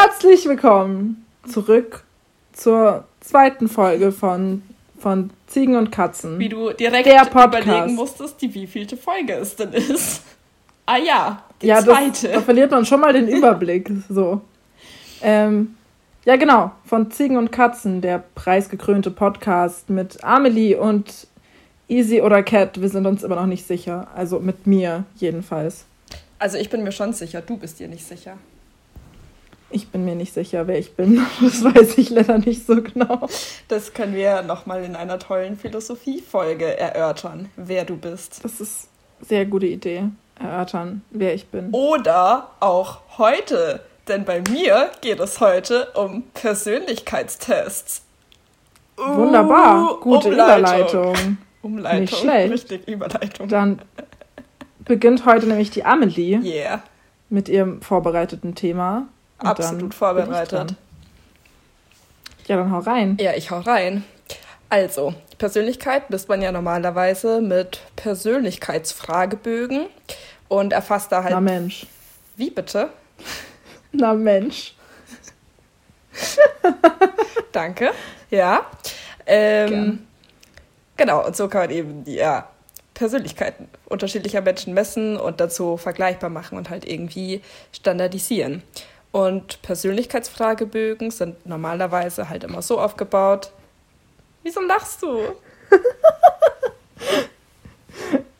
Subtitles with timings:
[0.00, 2.04] Herzlich willkommen zurück
[2.52, 4.62] zur zweiten Folge von,
[4.96, 6.38] von Ziegen und Katzen.
[6.38, 10.22] Wie du direkt Der überlegen musstest, die wievielte Folge es denn ist.
[10.86, 12.28] Ah ja, die ja, zweite.
[12.28, 13.90] Das, da verliert man schon mal den Überblick.
[14.08, 14.40] So.
[15.20, 15.74] Ähm,
[16.24, 16.70] ja, genau.
[16.84, 21.26] Von Ziegen und Katzen, der preisgekrönte Podcast mit Amelie und
[21.88, 22.80] Easy oder Cat.
[22.80, 24.06] Wir sind uns immer noch nicht sicher.
[24.14, 25.86] Also mit mir jedenfalls.
[26.38, 28.38] Also ich bin mir schon sicher, du bist dir nicht sicher.
[29.70, 31.26] Ich bin mir nicht sicher, wer ich bin.
[31.40, 33.28] Das weiß ich leider nicht so genau.
[33.68, 38.44] Das können wir nochmal in einer tollen Philosophie-Folge erörtern, wer du bist.
[38.44, 40.04] Das ist eine sehr gute Idee.
[40.40, 41.70] Erörtern, wer ich bin.
[41.72, 43.80] Oder auch heute.
[44.06, 48.02] Denn bei mir geht es heute um Persönlichkeitstests.
[48.96, 49.96] Wunderbar.
[49.96, 51.12] Uh, Gute Umleitung.
[51.12, 51.38] Überleitung.
[51.62, 52.00] Umleitung.
[52.00, 52.52] Nicht schlecht.
[52.52, 53.48] Richtig, Überleitung.
[53.48, 53.82] Dann
[54.78, 56.40] beginnt heute nämlich die Amelie.
[56.42, 56.82] Yeah.
[57.28, 59.08] Mit ihrem vorbereiteten Thema.
[59.38, 60.74] Absolut vorbereitet.
[62.46, 63.16] Ja, dann hau rein.
[63.20, 64.04] Ja, ich hau rein.
[64.70, 69.86] Also, Persönlichkeit misst man ja normalerweise mit Persönlichkeitsfragebögen
[70.48, 71.32] und erfasst da halt.
[71.32, 71.86] Na Mensch.
[72.36, 72.90] Wie bitte?
[73.92, 74.74] Na Mensch.
[77.52, 77.92] Danke.
[78.30, 78.66] Ja.
[79.26, 80.06] Ähm,
[80.96, 82.48] genau, und so kann man eben die ja,
[82.94, 88.62] Persönlichkeiten unterschiedlicher Menschen messen und dazu vergleichbar machen und halt irgendwie standardisieren.
[89.10, 93.50] Und Persönlichkeitsfragebögen sind normalerweise halt immer so aufgebaut.
[94.42, 95.20] Wieso lachst du?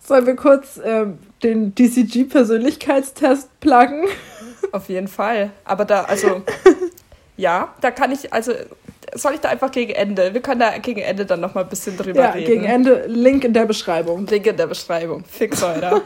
[0.00, 4.06] Sollen wir kurz ähm, den DCG-Persönlichkeitstest pluggen?
[4.72, 5.50] Auf jeden Fall.
[5.64, 6.42] Aber da, also,
[7.36, 8.52] ja, da kann ich, also,
[9.14, 10.34] soll ich da einfach gegen Ende?
[10.34, 12.46] Wir können da gegen Ende dann nochmal ein bisschen drüber ja, reden.
[12.46, 14.26] gegen Ende, Link in der Beschreibung.
[14.26, 15.24] Link in der Beschreibung.
[15.24, 16.02] Fix, Alter.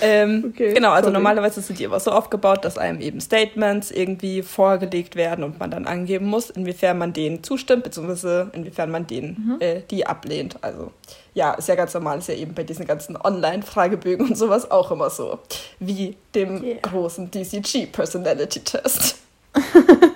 [0.00, 1.14] Ähm, okay, genau, also sorry.
[1.14, 5.70] normalerweise sind die aber so aufgebaut, dass einem eben Statements irgendwie vorgelegt werden und man
[5.70, 9.60] dann angeben muss, inwiefern man denen zustimmt, beziehungsweise inwiefern man denen mhm.
[9.60, 10.56] äh, die ablehnt.
[10.62, 10.92] Also
[11.34, 14.90] ja, ist ja ganz normal, ist ja eben bei diesen ganzen Online-Fragebögen und sowas auch
[14.90, 15.38] immer so.
[15.78, 16.78] Wie dem yeah.
[16.82, 19.16] großen DCG-Personality-Test.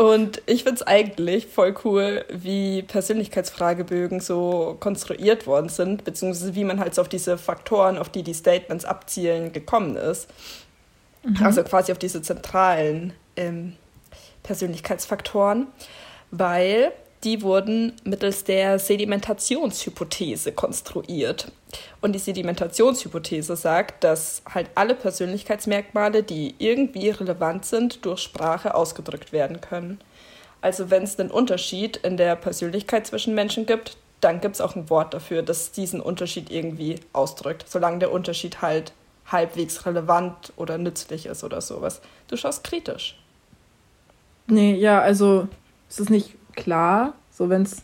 [0.00, 6.64] Und ich finde es eigentlich voll cool, wie Persönlichkeitsfragebögen so konstruiert worden sind, beziehungsweise wie
[6.64, 10.30] man halt so auf diese Faktoren, auf die die Statements abzielen, gekommen ist.
[11.22, 11.44] Mhm.
[11.44, 13.76] Also quasi auf diese zentralen ähm,
[14.42, 15.66] Persönlichkeitsfaktoren,
[16.30, 16.92] weil
[17.24, 21.52] die wurden mittels der Sedimentationshypothese konstruiert.
[22.00, 29.32] Und die Sedimentationshypothese sagt, dass halt alle Persönlichkeitsmerkmale, die irgendwie relevant sind, durch Sprache ausgedrückt
[29.32, 30.00] werden können.
[30.62, 34.76] Also wenn es einen Unterschied in der Persönlichkeit zwischen Menschen gibt, dann gibt es auch
[34.76, 38.92] ein Wort dafür, das diesen Unterschied irgendwie ausdrückt, solange der Unterschied halt
[39.26, 42.00] halbwegs relevant oder nützlich ist oder sowas.
[42.28, 43.18] Du schaust kritisch.
[44.46, 45.48] Nee, ja, also
[45.88, 47.14] ist es nicht klar.
[47.30, 47.82] So, wenn es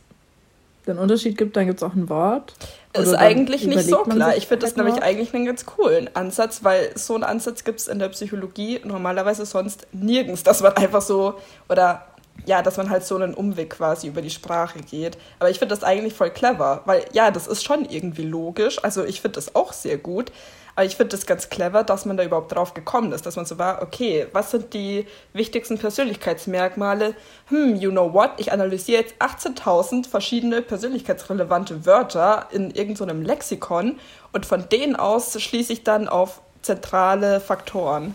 [0.86, 2.54] den Unterschied gibt, dann gibt es auch ein Wort.
[2.92, 4.36] Ist eigentlich nicht so klar.
[4.36, 7.88] Ich finde das nämlich eigentlich einen ganz coolen Ansatz, weil so einen Ansatz gibt es
[7.88, 11.34] in der Psychologie normalerweise sonst nirgends, dass man einfach so
[11.68, 12.06] oder
[12.44, 15.18] ja, dass man halt so einen Umweg quasi über die Sprache geht.
[15.38, 18.82] Aber ich finde das eigentlich voll clever, weil ja, das ist schon irgendwie logisch.
[18.84, 20.30] Also ich finde das auch sehr gut.
[20.76, 23.46] Aber ich finde das ganz clever, dass man da überhaupt drauf gekommen ist, dass man
[23.46, 27.14] so war, okay, was sind die wichtigsten Persönlichkeitsmerkmale?
[27.46, 28.32] Hm, you know what?
[28.36, 33.98] Ich analysiere jetzt 18.000 verschiedene persönlichkeitsrelevante Wörter in irgendeinem so Lexikon
[34.32, 38.14] und von denen aus schließe ich dann auf zentrale Faktoren.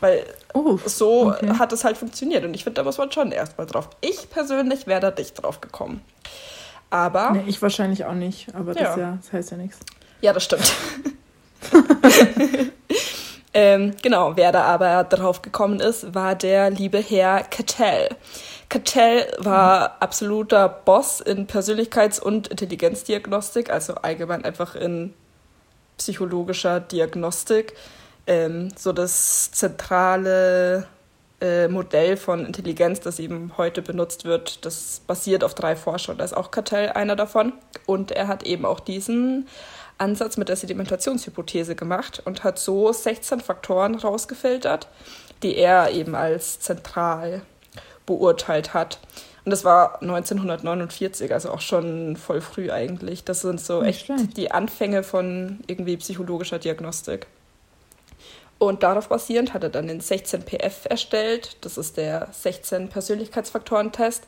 [0.00, 1.48] Weil oh, so okay.
[1.58, 2.44] hat es halt funktioniert.
[2.44, 3.88] Und ich finde, da muss man schon erstmal drauf.
[4.00, 6.02] Ich persönlich wäre da nicht drauf gekommen.
[6.90, 7.30] Aber.
[7.30, 8.98] Nee, ich wahrscheinlich auch nicht, aber das, ja.
[8.98, 9.78] Ja, das heißt ja nichts.
[10.20, 10.72] Ja, das stimmt.
[13.54, 18.10] ähm, genau, wer da aber drauf gekommen ist, war der liebe Herr Cattell.
[18.68, 19.94] Cattell war mhm.
[20.00, 25.14] absoluter Boss in Persönlichkeits- und Intelligenzdiagnostik, also allgemein einfach in
[25.98, 27.74] psychologischer Diagnostik.
[28.26, 30.86] Ähm, so das zentrale
[31.40, 36.18] äh, Modell von Intelligenz, das eben heute benutzt wird, das basiert auf drei Forschern.
[36.18, 37.52] Da ist auch Cattell einer davon.
[37.84, 39.46] Und er hat eben auch diesen
[39.98, 44.88] Ansatz mit der Sedimentationshypothese gemacht und hat so 16 Faktoren rausgefiltert,
[45.42, 47.42] die er eben als zentral
[48.06, 48.98] beurteilt hat.
[49.44, 53.24] Und das war 1949, also auch schon voll früh eigentlich.
[53.24, 54.36] Das sind so Nicht echt schlecht.
[54.36, 57.26] die Anfänge von irgendwie psychologischer Diagnostik.
[58.58, 61.56] Und darauf basierend hat er dann den 16PF erstellt.
[61.60, 64.24] Das ist der 16 Persönlichkeitsfaktoren-Test.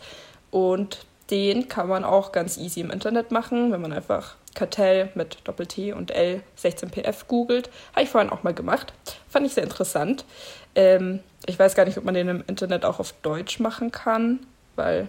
[0.50, 5.38] Und den kann man auch ganz easy im Internet machen, wenn man einfach Cartel mit
[5.44, 7.70] Doppel-T und L 16pf googelt.
[7.92, 8.92] Habe ich vorhin auch mal gemacht.
[9.28, 10.24] Fand ich sehr interessant.
[10.74, 14.40] Ähm, ich weiß gar nicht, ob man den im Internet auch auf Deutsch machen kann,
[14.74, 15.08] weil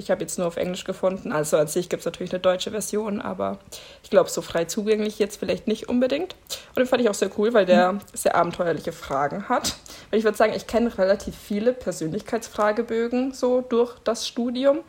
[0.00, 1.30] ich habe jetzt nur auf Englisch gefunden.
[1.30, 3.58] Also an sich gibt es natürlich eine deutsche Version, aber
[4.02, 6.34] ich glaube, so frei zugänglich jetzt vielleicht nicht unbedingt.
[6.70, 9.76] Und den fand ich auch sehr cool, weil der sehr abenteuerliche Fragen hat.
[10.10, 14.80] Weil ich würde sagen, ich kenne relativ viele Persönlichkeitsfragebögen so durch das Studium.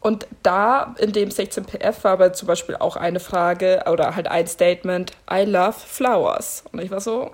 [0.00, 4.46] Und da in dem 16pf war aber zum Beispiel auch eine Frage oder halt ein
[4.46, 6.64] Statement, I love flowers.
[6.72, 7.32] Und ich war so,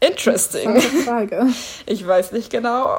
[0.00, 0.80] interesting.
[0.80, 1.46] Frage.
[1.86, 2.98] Ich weiß nicht genau.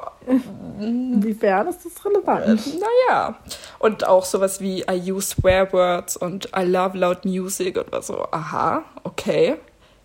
[0.79, 2.65] Inwiefern ist das relevant?
[2.65, 3.38] Äh, naja.
[3.79, 8.25] Und auch sowas wie I use swear words und I love loud music und so,
[8.31, 9.55] aha, okay,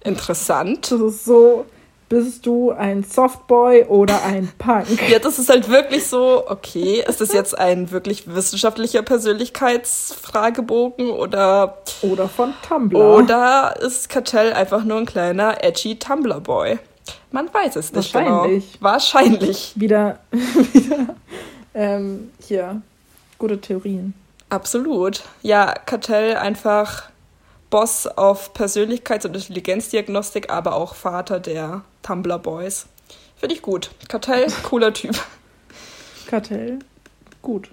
[0.03, 0.91] interessant.
[0.91, 1.67] Das ist so
[2.13, 5.09] bist du ein Softboy oder ein Punk?
[5.09, 11.79] Ja, das ist halt wirklich so, okay, ist das jetzt ein wirklich wissenschaftlicher Persönlichkeitsfragebogen oder.
[12.03, 13.17] Oder von Tumblr.
[13.17, 16.79] Oder ist Kartell einfach nur ein kleiner, edgy Tumblr-Boy?
[17.31, 18.73] Man weiß es nicht Wahrscheinlich.
[18.73, 18.93] Genau.
[18.93, 19.73] Wahrscheinlich.
[19.77, 21.17] Wieder, wieder
[21.73, 22.83] ähm, hier,
[23.39, 24.13] gute Theorien.
[24.51, 25.23] Absolut.
[25.41, 27.05] Ja, Kartell einfach
[27.73, 32.87] Boss auf Persönlichkeits- und Intelligenzdiagnostik, aber auch Vater der Tumblr Boys.
[33.37, 33.91] Finde ich gut.
[34.09, 35.19] Kartell, cooler Typ.
[36.27, 36.81] Kartell,
[37.41, 37.71] gut.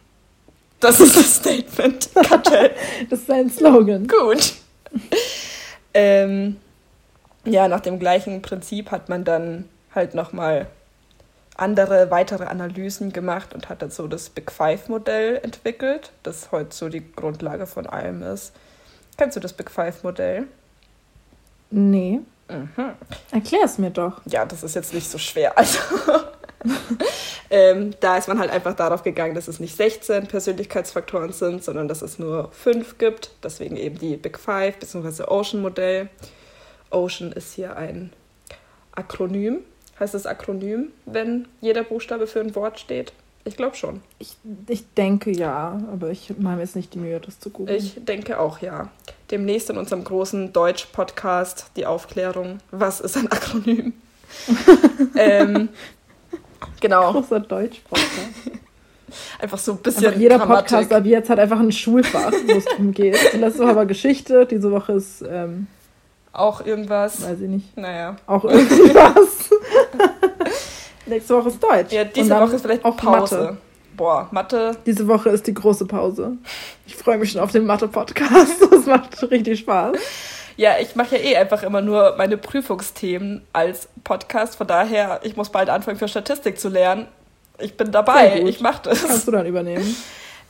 [0.80, 2.10] Das ist das Statement.
[2.16, 2.72] Kartell.
[3.10, 4.08] das ist ein Slogan.
[4.08, 4.54] Gut.
[5.94, 6.56] Ähm,
[7.44, 10.68] ja, nach dem gleichen Prinzip hat man dann halt nochmal
[11.58, 16.88] andere weitere Analysen gemacht und hat dann so das Big Five-Modell entwickelt, das heute so
[16.88, 18.54] die Grundlage von allem ist.
[19.20, 20.48] Kennst du das Big Five-Modell?
[21.72, 22.22] Nee.
[22.48, 22.94] Mhm.
[23.32, 24.22] Erklär es mir doch.
[24.26, 25.58] Ja, das ist jetzt nicht so schwer.
[25.58, 25.78] Also,
[27.50, 31.90] ähm, da ist man halt einfach darauf gegangen, dass es nicht 16 Persönlichkeitsfaktoren sind, sondern
[31.90, 33.32] dass es nur fünf gibt.
[33.44, 35.24] Deswegen eben die Big Five bzw.
[35.24, 36.10] Ocean-Modell.
[36.90, 38.14] Ocean ist hier ein
[38.94, 39.66] Akronym.
[40.00, 43.12] Heißt es Akronym, wenn jeder Buchstabe für ein Wort steht?
[43.50, 44.02] Ich glaube schon.
[44.20, 44.38] Ich,
[44.68, 47.80] ich denke ja, aber ich mache mir jetzt nicht die Mühe, das zu googeln.
[47.80, 48.92] Ich denke auch ja.
[49.32, 53.94] Demnächst in unserem großen Deutsch-Podcast die Aufklärung, was ist ein Akronym?
[55.16, 55.70] ähm,
[56.80, 57.12] genau.
[57.14, 58.52] Großer Deutsch-Podcast.
[59.40, 60.06] Einfach so ein bisschen.
[60.06, 60.68] Also jeder Grammatik.
[60.68, 63.18] Podcast ab jetzt hat einfach ein Schulfach, wo es darum geht.
[63.34, 65.24] Letzte Woche war Geschichte, diese Woche ist.
[65.28, 65.66] Ähm,
[66.32, 67.24] auch irgendwas.
[67.24, 67.76] Weiß ich nicht.
[67.76, 68.18] Naja.
[68.28, 69.50] Auch irgendwas.
[71.10, 71.92] Nächste Woche ist Deutsch.
[71.92, 73.36] Ja, diese Woche ist vielleicht auch Pause.
[73.36, 73.58] Mathe.
[73.98, 74.78] Boah, Mathe.
[74.86, 76.38] Diese Woche ist die große Pause.
[76.88, 78.54] Ich freue mich schon auf den Mathe-Podcast.
[78.72, 79.98] Das macht richtig Spaß.
[80.56, 84.56] Ja, ich mache ja eh einfach immer nur meine Prüfungsthemen als Podcast.
[84.56, 87.08] Von daher, ich muss bald anfangen, für Statistik zu lernen.
[87.60, 88.42] Ich bin dabei.
[88.42, 89.06] Ich mache das.
[89.06, 89.96] Kannst du dann übernehmen.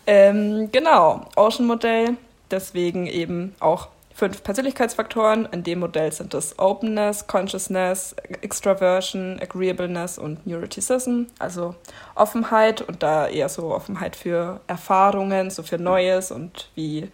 [0.08, 2.16] Ähm, genau, Ocean-Modell.
[2.50, 5.48] Deswegen eben auch fünf Persönlichkeitsfaktoren.
[5.54, 11.74] In dem Modell sind es Openness, Consciousness, Extraversion, Agreeableness und Neuroticism, also
[12.16, 17.10] Offenheit und da eher so Offenheit für Erfahrungen, so für Neues und wie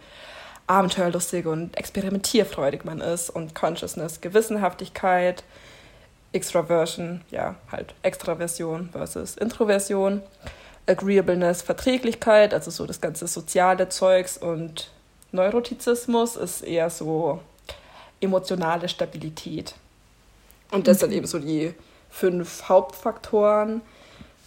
[0.66, 5.44] abenteuerlustig und experimentierfreudig man ist und Consciousness, Gewissenhaftigkeit,
[6.32, 10.22] Extraversion, ja, halt Extraversion versus Introversion,
[10.88, 14.90] Agreeableness, Verträglichkeit, also so das ganze soziale Zeugs und
[15.32, 17.40] Neurotizismus ist eher so
[18.20, 19.74] emotionale Stabilität.
[20.70, 21.74] Und das sind eben so die
[22.10, 23.82] fünf Hauptfaktoren,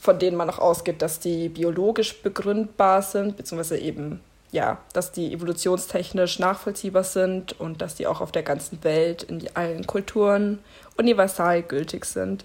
[0.02, 4.22] von denen man auch ausgeht, dass die biologisch begründbar sind, beziehungsweise eben,
[4.52, 9.48] ja, dass die evolutionstechnisch nachvollziehbar sind und dass die auch auf der ganzen Welt, in
[9.56, 10.60] allen Kulturen
[10.98, 12.44] universal gültig sind.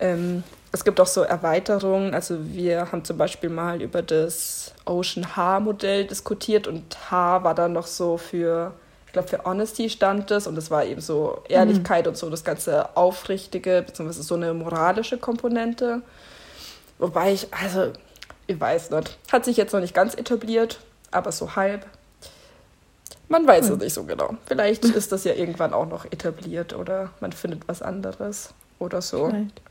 [0.00, 2.14] Ähm, es gibt auch so Erweiterungen.
[2.14, 7.72] Also wir haben zum Beispiel mal über das Ocean H-Modell diskutiert und H war dann
[7.72, 8.72] noch so für,
[9.06, 12.10] ich glaube, für Honesty stand es und es war eben so Ehrlichkeit mhm.
[12.10, 16.02] und so das ganze Aufrichtige, beziehungsweise so eine moralische Komponente.
[16.98, 17.92] Wobei ich, also,
[18.46, 21.86] ich weiß nicht, hat sich jetzt noch nicht ganz etabliert, aber so halb.
[23.28, 23.74] Man weiß mhm.
[23.74, 24.36] es nicht so genau.
[24.46, 29.28] Vielleicht ist das ja irgendwann auch noch etabliert oder man findet was anderes oder so.
[29.28, 29.62] Vielleicht.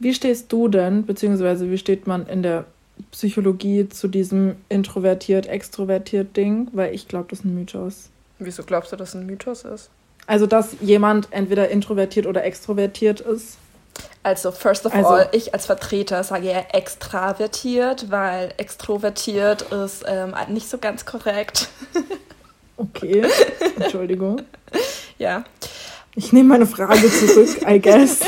[0.00, 2.64] Wie stehst du denn, beziehungsweise wie steht man in der
[3.12, 6.68] Psychologie zu diesem introvertiert, extrovertiert Ding?
[6.72, 8.08] Weil ich glaube, das ist ein Mythos.
[8.38, 9.90] Wieso glaubst du, dass es ein Mythos ist?
[10.26, 13.58] Also, dass jemand entweder introvertiert oder extrovertiert ist?
[14.22, 20.34] Also, first of also, all, ich als Vertreter sage ja extravertiert, weil extrovertiert ist ähm,
[20.48, 21.68] nicht so ganz korrekt.
[22.80, 23.22] Okay,
[23.78, 24.40] Entschuldigung.
[25.18, 25.44] ja.
[26.14, 28.20] Ich nehme meine Frage zurück, I guess.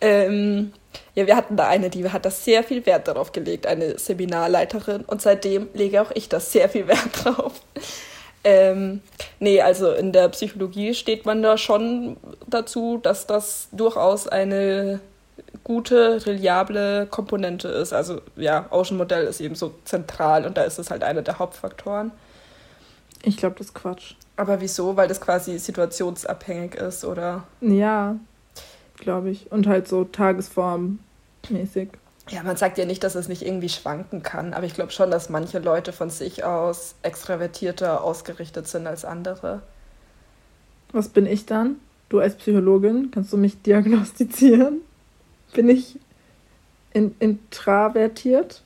[0.00, 0.72] Ähm,
[1.14, 5.02] Ja, wir hatten da eine, die hat da sehr viel Wert darauf gelegt, eine Seminarleiterin.
[5.02, 7.54] Und seitdem lege auch ich da sehr viel Wert drauf.
[8.44, 9.00] Ähm,
[9.40, 15.00] nee, also in der Psychologie steht man da schon dazu, dass das durchaus eine
[15.64, 17.92] gute, reliable Komponente ist.
[17.92, 22.12] Also ja, Ocean-Modell ist eben so zentral und da ist es halt einer der Hauptfaktoren.
[23.22, 24.14] Ich glaube, das ist Quatsch.
[24.36, 24.96] Aber wieso?
[24.96, 27.42] Weil das quasi situationsabhängig ist, oder?
[27.60, 28.16] Ja,
[28.98, 29.50] glaube ich.
[29.50, 31.90] Und halt so tagesformmäßig.
[32.30, 35.10] Ja, man sagt ja nicht, dass es nicht irgendwie schwanken kann, aber ich glaube schon,
[35.10, 39.62] dass manche Leute von sich aus extravertierter ausgerichtet sind als andere.
[40.92, 41.76] Was bin ich dann?
[42.08, 44.82] Du als Psychologin, kannst du mich diagnostizieren?
[45.54, 45.98] Bin ich
[46.92, 48.62] in, intravertiert?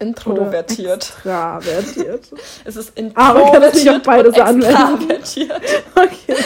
[0.00, 1.02] Introvertiert.
[1.02, 2.32] Extravertiert.
[2.64, 3.16] es ist introvertiert.
[3.16, 5.14] Aber man kann das nicht auf beides anwenden.
[5.94, 6.36] Okay.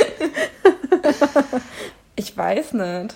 [2.16, 3.14] ich weiß nicht.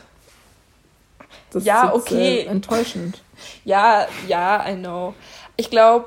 [1.52, 2.38] Das ja, ist jetzt, okay.
[2.40, 3.20] Äh, enttäuschend.
[3.64, 5.14] Ja, ja, I know.
[5.56, 6.06] Ich glaube.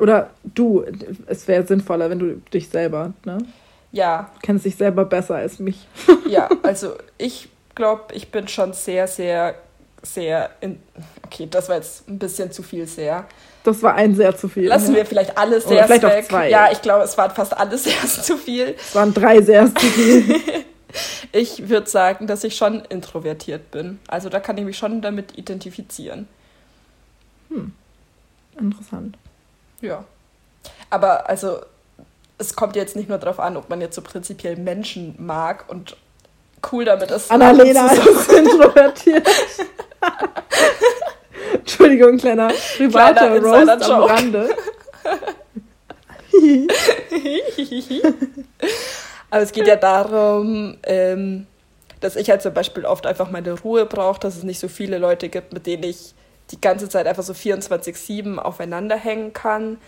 [0.00, 0.84] Oder du,
[1.26, 3.38] es wäre sinnvoller, wenn du dich selber, ne?
[3.92, 4.30] Ja.
[4.34, 5.86] Du kennst dich selber besser als mich.
[6.28, 9.54] ja, also ich glaube, ich bin schon sehr, sehr,
[10.02, 10.50] sehr.
[10.60, 10.82] In
[11.24, 13.26] okay, das war jetzt ein bisschen zu viel sehr.
[13.62, 14.66] Das war ein sehr zu viel.
[14.66, 14.98] Lassen ja.
[14.98, 16.24] wir vielleicht alles sehr vielleicht weg.
[16.24, 16.50] Auch zwei.
[16.50, 18.74] Ja, ich glaube, es waren fast alles sehr zu viel.
[18.76, 20.64] Es waren drei sehr zu viel.
[21.32, 23.98] Ich würde sagen, dass ich schon introvertiert bin.
[24.08, 26.28] Also da kann ich mich schon damit identifizieren.
[27.48, 27.72] Hm.
[28.58, 29.16] Interessant.
[29.80, 30.04] Ja.
[30.90, 31.60] Aber also,
[32.38, 35.96] es kommt jetzt nicht nur darauf an, ob man jetzt so prinzipiell Menschen mag und
[36.72, 37.30] cool damit ist.
[37.30, 39.28] Annalena ist introvertiert.
[41.54, 44.54] Entschuldigung, kleiner privater Roast am Rande.
[49.34, 51.48] Aber es geht ja darum, ähm,
[51.98, 54.96] dass ich halt zum Beispiel oft einfach meine Ruhe brauche, dass es nicht so viele
[54.98, 56.14] Leute gibt, mit denen ich
[56.52, 59.78] die ganze Zeit einfach so 24-7 aufeinander hängen kann.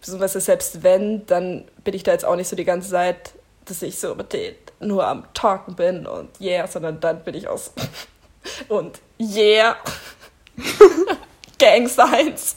[0.00, 3.34] Beziehungsweise selbst wenn, dann bin ich da jetzt auch nicht so die ganze Zeit,
[3.66, 7.46] dass ich so mit denen nur am Talken bin und yeah, sondern dann bin ich
[7.46, 7.72] aus
[8.68, 9.76] und yeah,
[11.58, 12.56] Gang Signs.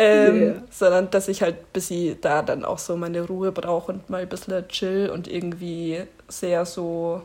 [0.00, 0.62] Ähm, yeah.
[0.70, 4.22] Sondern dass ich halt bis sie da dann auch so meine Ruhe brauche und mal
[4.22, 7.20] ein bisschen chill und irgendwie sehr so,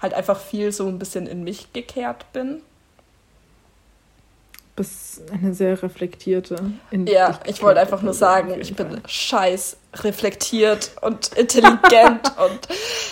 [0.00, 2.62] halt einfach viel so ein bisschen in mich gekehrt bin.
[4.76, 6.72] Bist eine sehr reflektierte.
[7.06, 12.60] ja, ich wollte einfach nur sagen, ich bin scheiß reflektiert und intelligent und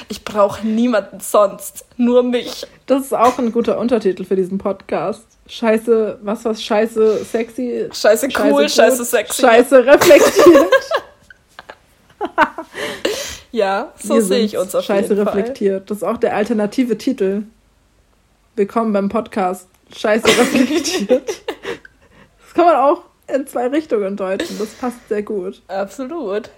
[0.08, 2.66] ich brauche niemanden sonst, nur mich.
[2.86, 7.88] Das ist auch ein guter Untertitel für diesen Podcast scheiße, was war's, scheiße sexy.
[7.92, 9.42] Scheiße cool, scheiße, scheiße sexy.
[9.42, 10.72] Scheiße reflektiert.
[13.52, 15.80] ja, so sehe ich uns auf Scheiße jeden reflektiert.
[15.80, 15.86] Fall.
[15.86, 17.44] Das ist auch der alternative Titel.
[18.56, 19.68] Willkommen beim Podcast.
[19.94, 21.28] Scheiße reflektiert.
[22.42, 24.58] das kann man auch in zwei Richtungen deuten.
[24.58, 25.62] Das passt sehr gut.
[25.68, 26.50] Absolut.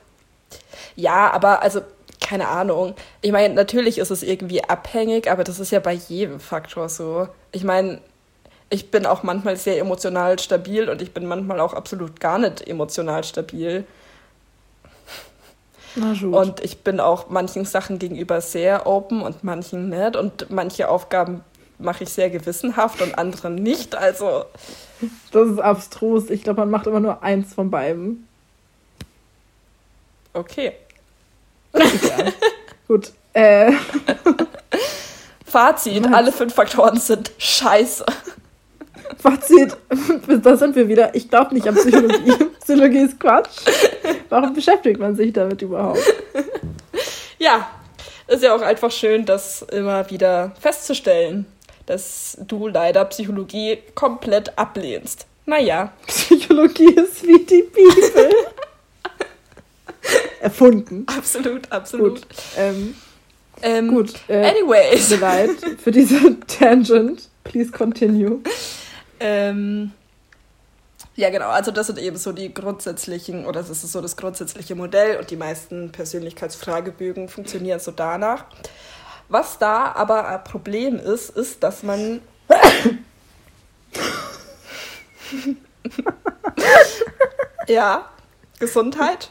[0.96, 1.80] Ja, aber also
[2.20, 2.94] keine Ahnung.
[3.22, 7.28] Ich meine, natürlich ist es irgendwie abhängig, aber das ist ja bei jedem Faktor so.
[7.52, 8.00] Ich meine,
[8.68, 12.66] ich bin auch manchmal sehr emotional stabil und ich bin manchmal auch absolut gar nicht
[12.68, 13.84] emotional stabil.
[16.22, 20.14] Und ich bin auch manchen Sachen gegenüber sehr open und manchen nicht.
[20.14, 21.42] Und manche Aufgaben
[21.78, 23.96] mache ich sehr gewissenhaft und andere nicht.
[23.96, 24.44] Also.
[25.32, 26.30] Das ist abstrus.
[26.30, 28.28] Ich glaube, man macht immer nur eins von beiden.
[30.32, 30.72] Okay.
[31.74, 31.82] Ja.
[32.88, 33.12] Gut.
[33.32, 33.72] Äh.
[35.44, 38.04] Fazit: Alle fünf Faktoren sind scheiße.
[39.18, 39.76] Fazit,
[40.42, 41.14] da sind wir wieder.
[41.14, 42.32] Ich glaube nicht an Psychologie.
[42.60, 43.50] Psychologie ist Quatsch.
[44.28, 46.00] Warum beschäftigt man sich damit überhaupt?
[47.38, 47.68] Ja,
[48.28, 51.46] ist ja auch einfach schön, das immer wieder festzustellen,
[51.86, 55.26] dass du leider Psychologie komplett ablehnst.
[55.46, 55.92] Naja.
[56.06, 58.30] Psychologie ist wie die Bibel.
[60.40, 61.06] Erfunden.
[61.06, 62.22] Absolut, absolut.
[62.22, 62.26] Gut.
[62.56, 62.94] Ähm,
[63.62, 65.18] ähm, gut äh, anyways.
[65.20, 65.50] Leid
[65.82, 67.28] für diese Tangent.
[67.44, 68.40] Please continue.
[69.18, 69.92] Ähm,
[71.16, 71.48] ja, genau.
[71.48, 75.30] Also das sind eben so die grundsätzlichen, oder das ist so das grundsätzliche Modell und
[75.30, 78.46] die meisten Persönlichkeitsfragebögen funktionieren so danach.
[79.28, 82.20] Was da aber ein Problem ist, ist, dass man
[87.68, 88.08] ja,
[88.58, 89.30] Gesundheit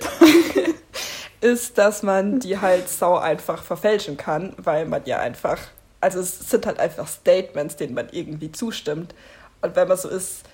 [1.40, 5.58] ist, dass man die halt sau einfach verfälschen kann, weil man ja einfach
[6.00, 9.14] also es sind halt einfach Statements, denen man irgendwie zustimmt.
[9.60, 10.44] Und wenn man so ist,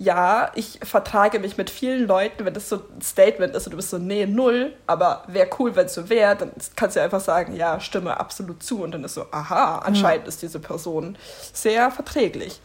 [0.00, 3.76] ja, ich vertrage mich mit vielen Leuten, wenn das so ein Statement ist und du
[3.76, 7.20] bist so, nee, null, aber wäre cool, wenn es so wäre, dann kannst du einfach
[7.20, 10.28] sagen, ja, stimme absolut zu und dann ist so, aha, anscheinend ja.
[10.28, 11.16] ist diese Person
[11.52, 12.60] sehr verträglich.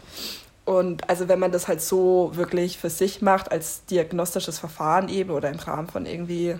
[0.65, 5.31] Und also wenn man das halt so wirklich für sich macht, als diagnostisches Verfahren eben
[5.31, 6.55] oder im Rahmen von irgendwie,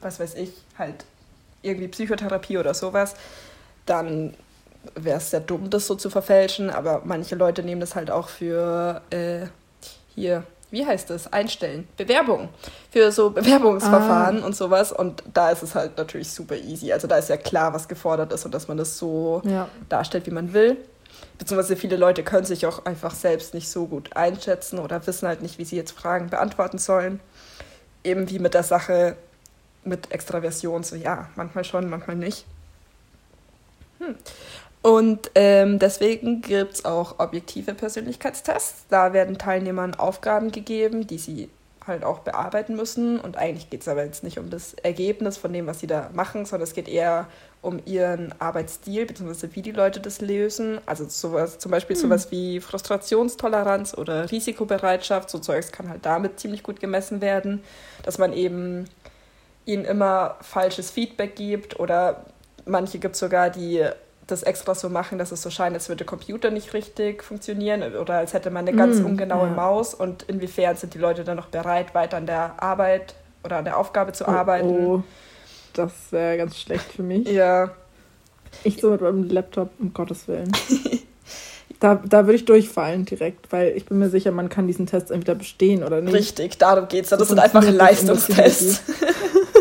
[0.00, 1.04] was weiß ich, halt
[1.62, 3.14] irgendwie Psychotherapie oder sowas,
[3.86, 4.34] dann
[4.94, 6.68] wäre es sehr dumm, das so zu verfälschen.
[6.68, 9.46] Aber manche Leute nehmen das halt auch für äh,
[10.14, 11.32] hier, wie heißt das?
[11.32, 11.88] Einstellen.
[11.96, 12.50] Bewerbung.
[12.90, 14.46] Für so Bewerbungsverfahren ah.
[14.46, 14.92] und sowas.
[14.92, 16.92] Und da ist es halt natürlich super easy.
[16.92, 19.68] Also da ist ja klar, was gefordert ist und dass man das so ja.
[19.88, 20.76] darstellt, wie man will
[21.42, 25.42] beziehungsweise viele Leute können sich auch einfach selbst nicht so gut einschätzen oder wissen halt
[25.42, 27.18] nicht, wie sie jetzt Fragen beantworten sollen.
[28.04, 29.16] Eben wie mit der Sache
[29.82, 32.46] mit Extraversion, so ja, manchmal schon, manchmal nicht.
[33.98, 34.14] Hm.
[34.82, 38.84] Und ähm, deswegen gibt es auch objektive Persönlichkeitstests.
[38.88, 41.50] Da werden Teilnehmern Aufgaben gegeben, die sie
[41.84, 43.18] halt auch bearbeiten müssen.
[43.18, 46.08] Und eigentlich geht es aber jetzt nicht um das Ergebnis von dem, was sie da
[46.12, 47.26] machen, sondern es geht eher
[47.62, 50.80] um ihren Arbeitsstil, beziehungsweise wie die Leute das lösen.
[50.84, 52.00] Also sowas, zum Beispiel mhm.
[52.00, 57.62] sowas wie Frustrationstoleranz oder Risikobereitschaft, so Zeugs kann halt damit ziemlich gut gemessen werden,
[58.02, 58.86] dass man eben
[59.64, 62.26] ihnen immer falsches Feedback gibt oder
[62.66, 63.86] manche gibt es sogar, die
[64.26, 67.94] das extra so machen, dass es so scheint, als würde der Computer nicht richtig funktionieren
[67.94, 69.52] oder als hätte man eine ganz mm, ungenaue ja.
[69.52, 73.14] Maus und inwiefern sind die Leute dann noch bereit, weiter an der Arbeit
[73.44, 74.86] oder an der Aufgabe zu oh, arbeiten.
[74.86, 75.02] Oh,
[75.72, 77.28] das wäre ganz schlecht für mich.
[77.28, 77.70] Ja.
[78.64, 80.52] Ich so mit meinem Laptop, um Gottes Willen.
[81.80, 85.10] da, da würde ich durchfallen direkt, weil ich bin mir sicher, man kann diesen Test
[85.10, 86.14] entweder bestehen oder nicht.
[86.14, 87.10] Richtig, darum geht es.
[87.10, 88.82] Das, das sind einfach Leistungstests.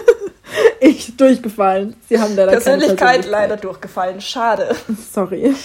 [0.79, 1.95] ich durchgefallen.
[2.09, 4.21] Sie haben leider Persönlichkeit leider durchgefallen.
[4.21, 4.75] Schade.
[5.11, 5.55] Sorry.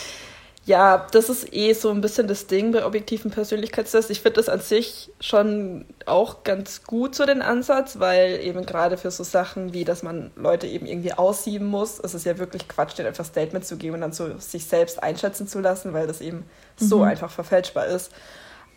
[0.67, 4.11] Ja, das ist eh so ein bisschen das Ding bei objektiven Persönlichkeitstests.
[4.11, 8.97] Ich finde das an sich schon auch ganz gut so den Ansatz, weil eben gerade
[8.97, 12.67] für so Sachen wie, dass man Leute eben irgendwie aussieben muss, ist es ja wirklich
[12.67, 16.09] Quatsch, denen einfach Statement zu geben und dann so sich selbst einschätzen zu lassen, weil
[16.09, 16.45] das eben mhm.
[16.85, 18.11] so einfach verfälschbar ist.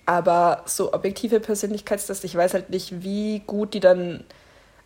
[0.06, 4.26] Aber so objektive Persönlichkeitstests, ich weiß halt nicht, wie gut die dann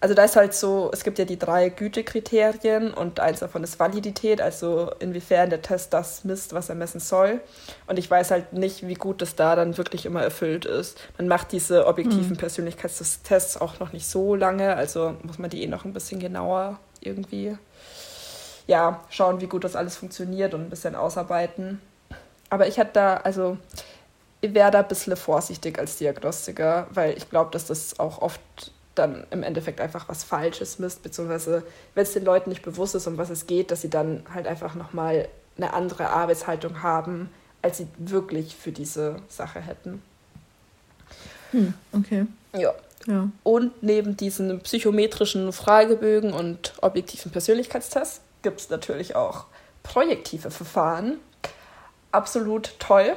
[0.03, 3.79] also da ist halt so, es gibt ja die drei Gütekriterien und eins davon ist
[3.79, 7.39] Validität, also inwiefern der Test das misst, was er messen soll.
[7.87, 10.99] Und ich weiß halt nicht, wie gut das da dann wirklich immer erfüllt ist.
[11.17, 12.35] Man macht diese objektiven hm.
[12.35, 16.79] Persönlichkeitstests auch noch nicht so lange, also muss man die eh noch ein bisschen genauer
[16.99, 17.57] irgendwie
[18.67, 21.81] ja, schauen, wie gut das alles funktioniert und ein bisschen ausarbeiten.
[22.49, 23.57] Aber ich hätte da, also
[24.41, 28.41] ich wäre da ein bisschen vorsichtig als Diagnostiker, weil ich glaube, dass das auch oft
[28.95, 31.63] dann im Endeffekt einfach was Falsches misst, beziehungsweise
[31.95, 34.47] wenn es den Leuten nicht bewusst ist, um was es geht, dass sie dann halt
[34.47, 35.27] einfach nochmal
[35.57, 37.29] eine andere Arbeitshaltung haben,
[37.61, 40.01] als sie wirklich für diese Sache hätten.
[41.51, 42.25] Hm, okay.
[42.55, 42.73] Ja.
[43.07, 43.29] ja.
[43.43, 49.45] Und neben diesen psychometrischen Fragebögen und objektiven Persönlichkeitstests gibt es natürlich auch
[49.83, 51.17] projektive Verfahren.
[52.11, 53.15] Absolut toll.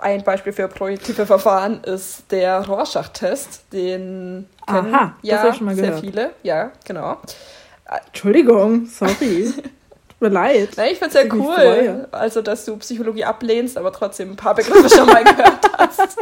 [0.00, 5.74] Ein Beispiel für projektive Verfahren ist der Rorschach-Test, den kennen Aha, ja, ich schon mal
[5.74, 5.94] gehört.
[5.94, 6.30] sehr viele.
[6.44, 7.16] Ja, genau.
[8.06, 9.52] Entschuldigung, sorry.
[9.52, 10.70] Tut mir leid.
[10.76, 14.54] Nein, ich finde es sehr cool, also dass du Psychologie ablehnst, aber trotzdem ein paar
[14.54, 16.16] Begriffe schon mal gehört hast.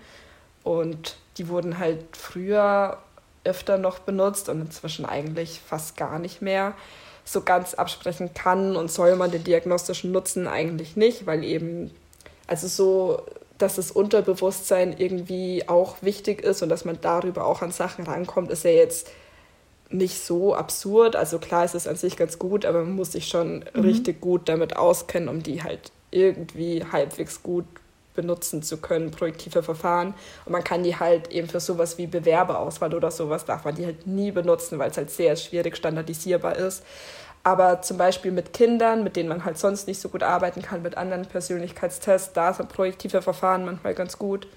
[0.63, 2.97] Und die wurden halt früher
[3.43, 6.73] öfter noch benutzt und inzwischen eigentlich fast gar nicht mehr.
[7.25, 11.91] So ganz absprechen kann und soll man den diagnostischen Nutzen eigentlich nicht, weil eben,
[12.47, 13.21] also so,
[13.57, 18.51] dass das Unterbewusstsein irgendwie auch wichtig ist und dass man darüber auch an Sachen rankommt,
[18.51, 19.09] ist ja jetzt
[19.89, 21.15] nicht so absurd.
[21.15, 23.81] Also klar ist es an sich ganz gut, aber man muss sich schon mhm.
[23.81, 27.65] richtig gut damit auskennen, um die halt irgendwie halbwegs gut
[28.13, 30.13] benutzen zu können, projektive Verfahren.
[30.45, 33.85] Und man kann die halt eben für sowas wie Bewerbeauswahl oder sowas darf man die
[33.85, 36.83] halt nie benutzen, weil es halt sehr schwierig standardisierbar ist.
[37.43, 40.81] Aber zum Beispiel mit Kindern, mit denen man halt sonst nicht so gut arbeiten kann,
[40.81, 44.47] mit anderen Persönlichkeitstests, da sind projektive Verfahren manchmal ganz gut.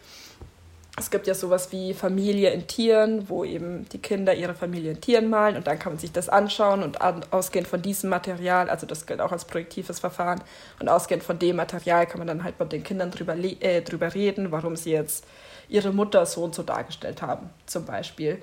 [0.98, 5.00] Es gibt ja sowas wie Familie in Tieren, wo eben die Kinder ihre Familie in
[5.00, 6.98] Tieren malen und dann kann man sich das anschauen und
[7.32, 10.40] ausgehend von diesem Material, also das gilt auch als projektives Verfahren,
[10.80, 14.14] und ausgehend von dem Material kann man dann halt mit den Kindern drüber, äh, drüber
[14.14, 15.26] reden, warum sie jetzt
[15.68, 18.40] ihre Mutter so und so dargestellt haben, zum Beispiel.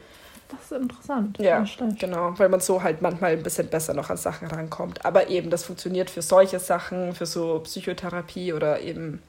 [0.50, 1.40] Das ist interessant.
[1.40, 1.66] Ja,
[1.98, 5.04] genau, weil man so halt manchmal ein bisschen besser noch an Sachen rankommt.
[5.04, 9.24] Aber eben, das funktioniert für solche Sachen, für so Psychotherapie oder eben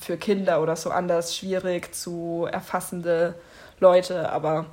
[0.00, 3.34] für Kinder oder so anders schwierig zu erfassende
[3.80, 4.66] Leute, aber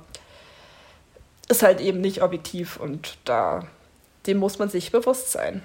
[1.48, 3.66] ist halt eben nicht objektiv und da
[4.26, 5.62] dem muss man sich bewusst sein.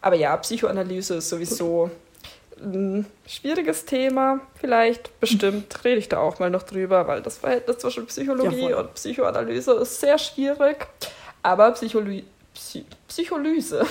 [0.00, 1.90] Aber ja, Psychoanalyse ist sowieso
[2.60, 4.40] ein schwieriges Thema.
[4.60, 8.80] Vielleicht, bestimmt, rede ich da auch mal noch drüber, weil das Verhältnis zwischen Psychologie ja,
[8.80, 10.86] und Psychoanalyse ist sehr schwierig.
[11.42, 13.86] Aber Psychologie Psy Psycholyse.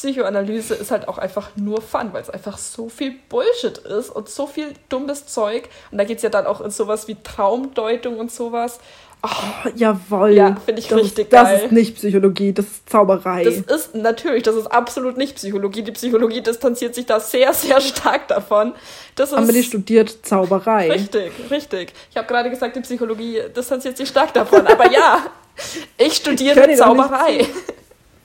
[0.00, 4.30] Psychoanalyse ist halt auch einfach nur Fun, weil es einfach so viel Bullshit ist und
[4.30, 5.68] so viel dummes Zeug.
[5.90, 8.80] Und da geht es ja dann auch in sowas wie Traumdeutung und sowas.
[9.22, 10.30] Oh, jawohl.
[10.30, 11.54] Ja, finde ich das richtig ist, geil.
[11.54, 13.44] Das ist nicht Psychologie, das ist Zauberei.
[13.44, 15.82] Das ist natürlich, das ist absolut nicht Psychologie.
[15.82, 18.72] Die Psychologie distanziert sich da sehr, sehr stark davon.
[19.16, 20.92] Das ist Amelie studiert Zauberei.
[20.92, 21.92] Richtig, richtig.
[22.10, 24.66] Ich habe gerade gesagt, die Psychologie distanziert sich stark davon.
[24.66, 25.26] Aber ja,
[25.98, 27.46] ich studiere Zauberei.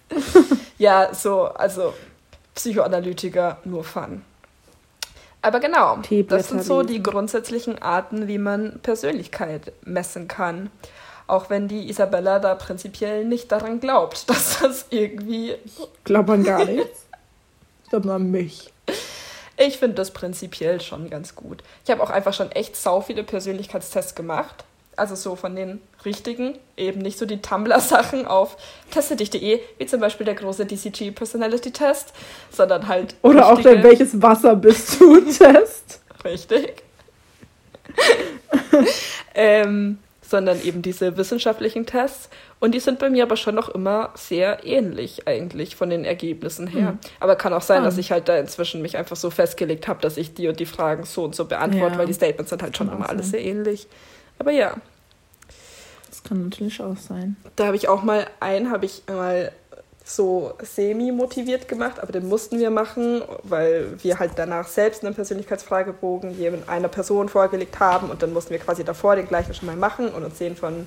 [0.77, 1.93] ja, so, also
[2.53, 4.23] Psychoanalytiker, nur Fun.
[5.41, 10.71] Aber genau, das sind so die grundsätzlichen Arten, wie man Persönlichkeit messen kann.
[11.27, 15.55] Auch wenn die Isabella da prinzipiell nicht daran glaubt, dass das irgendwie.
[16.03, 17.05] Glaubt man gar nichts.
[17.83, 18.73] Ich glaube nur an mich.
[19.57, 21.63] Ich finde das prinzipiell schon ganz gut.
[21.83, 24.65] Ich habe auch einfach schon echt sau viele Persönlichkeitstests gemacht
[24.97, 28.57] also so von den richtigen, eben nicht so die Tumblr-Sachen auf
[28.91, 32.13] teste-dich.de, wie zum Beispiel der große DCG Personality Test,
[32.51, 33.15] sondern halt.
[33.21, 36.01] Oder auch der Welches Wasser bist du Test.
[36.23, 36.83] Richtig.
[39.35, 42.29] ähm, sondern eben diese wissenschaftlichen Tests.
[42.59, 46.67] Und die sind bei mir aber schon noch immer sehr ähnlich eigentlich von den Ergebnissen
[46.67, 46.93] her.
[46.93, 46.99] Mhm.
[47.19, 50.17] Aber kann auch sein, dass ich halt da inzwischen mich einfach so festgelegt habe, dass
[50.17, 51.99] ich die und die Fragen so und so beantworte, ja.
[51.99, 53.87] weil die Statements sind halt schon immer alles sehr ähnlich.
[54.39, 54.75] Aber ja.
[56.09, 57.35] Das kann natürlich auch sein.
[57.55, 59.51] Da habe ich auch mal einen, habe ich mal
[60.05, 66.37] so semi-motiviert gemacht, aber den mussten wir machen, weil wir halt danach selbst einen Persönlichkeitsfragebogen
[66.37, 69.75] jedem einer Person vorgelegt haben und dann mussten wir quasi davor den gleichen schon mal
[69.75, 70.85] machen und uns den von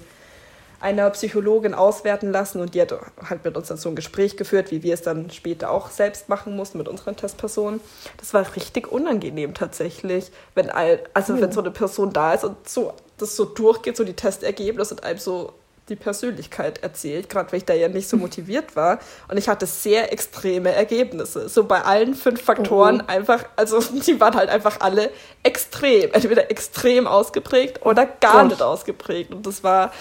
[0.81, 2.95] einer Psychologin auswerten lassen und die hat
[3.29, 6.29] halt mit uns dann so ein Gespräch geführt, wie wir es dann später auch selbst
[6.29, 7.81] machen mussten mit unseren Testpersonen.
[8.19, 11.41] Das war richtig unangenehm tatsächlich, wenn all, also oh.
[11.41, 15.05] wenn so eine Person da ist und so das so durchgeht, so die Testergebnisse und
[15.05, 15.55] einem so
[15.89, 18.99] die Persönlichkeit erzählt, gerade weil ich da ja nicht so motiviert war.
[19.29, 21.49] Und ich hatte sehr extreme Ergebnisse.
[21.49, 23.11] So bei allen fünf Faktoren oh.
[23.11, 25.11] einfach, also die waren halt einfach alle
[25.43, 28.51] extrem, entweder extrem ausgeprägt oder gar Gott.
[28.51, 29.33] nicht ausgeprägt.
[29.33, 29.93] Und das war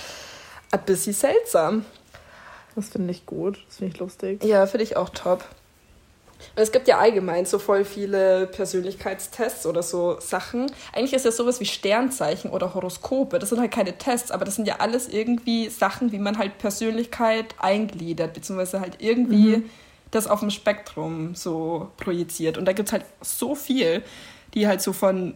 [0.72, 1.86] ein bisschen seltsam.
[2.76, 4.44] Das finde ich gut, das finde ich lustig.
[4.44, 5.44] Ja, finde ich auch top.
[6.56, 10.72] Es gibt ja allgemein so voll viele Persönlichkeitstests oder so Sachen.
[10.94, 13.40] Eigentlich ist ja sowas wie Sternzeichen oder Horoskope.
[13.40, 16.58] Das sind halt keine Tests, aber das sind ja alles irgendwie Sachen, wie man halt
[16.58, 19.70] Persönlichkeit eingliedert, beziehungsweise halt irgendwie mhm.
[20.12, 22.58] das auf dem Spektrum so projiziert.
[22.58, 24.04] Und da gibt es halt so viel,
[24.54, 25.36] die halt so von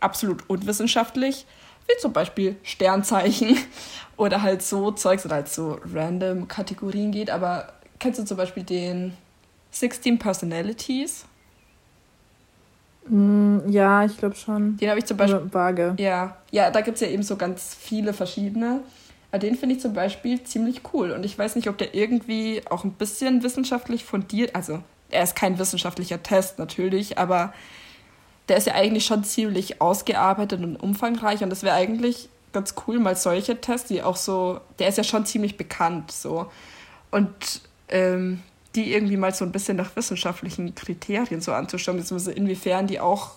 [0.00, 1.46] absolut unwissenschaftlich,
[1.88, 3.56] wie zum Beispiel Sternzeichen
[4.16, 7.30] oder halt so Zeugs oder halt so random Kategorien geht.
[7.30, 9.16] Aber kennst du zum Beispiel den
[9.80, 11.24] 16 Personalities.
[13.08, 14.76] Mm, ja, ich glaube schon.
[14.78, 15.52] Den habe ich zum Beispiel.
[15.52, 15.94] Vage.
[15.98, 18.80] Ja, ja da gibt es ja eben so ganz viele verschiedene.
[19.30, 21.10] Aber den finde ich zum Beispiel ziemlich cool.
[21.10, 24.54] Und ich weiß nicht, ob der irgendwie auch ein bisschen wissenschaftlich fundiert.
[24.54, 27.52] Also, er ist kein wissenschaftlicher Test natürlich, aber
[28.48, 32.98] der ist ja eigentlich schon ziemlich ausgearbeitet und umfangreich und das wäre eigentlich ganz cool,
[32.98, 36.50] mal solche Tests, die auch so, der ist ja schon ziemlich bekannt so
[37.10, 38.42] und ähm,
[38.76, 43.30] die irgendwie mal so ein bisschen nach wissenschaftlichen Kriterien so anzuschauen, beziehungsweise inwiefern die auch,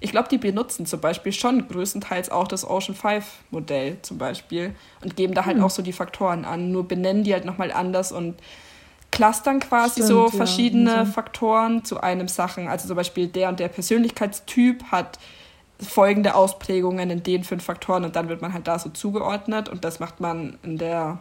[0.00, 4.74] ich glaube, die benutzen zum Beispiel schon größtenteils auch das Ocean 5 Modell zum Beispiel
[5.02, 5.64] und geben da halt hm.
[5.64, 8.36] auch so die Faktoren an, nur benennen die halt nochmal anders und
[9.12, 11.04] clustern quasi Stimmt, so verschiedene ja.
[11.04, 12.68] Faktoren zu einem Sachen.
[12.68, 15.18] Also zum Beispiel der und der Persönlichkeitstyp hat
[15.80, 19.84] folgende Ausprägungen in den fünf Faktoren und dann wird man halt da so zugeordnet und
[19.84, 21.18] das macht man in der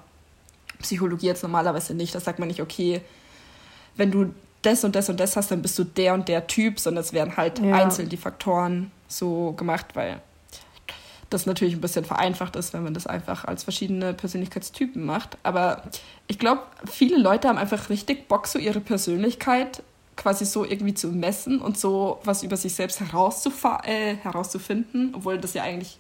[0.79, 2.15] Psychologie jetzt normalerweise nicht.
[2.15, 3.01] Das sagt man nicht, okay,
[3.99, 6.79] wenn du das und das und das hast, dann bist du der und der Typ,
[6.79, 7.75] sondern es werden halt ja.
[7.75, 10.21] einzeln die Faktoren so gemacht, weil
[11.29, 15.37] das natürlich ein bisschen vereinfacht ist, wenn man das einfach als verschiedene Persönlichkeitstypen macht.
[15.43, 15.83] Aber
[16.27, 19.83] ich glaube, viele Leute haben einfach richtig Bock, so ihre Persönlichkeit
[20.15, 25.53] quasi so irgendwie zu messen und so was über sich selbst äh, herauszufinden, obwohl das
[25.53, 25.97] ja eigentlich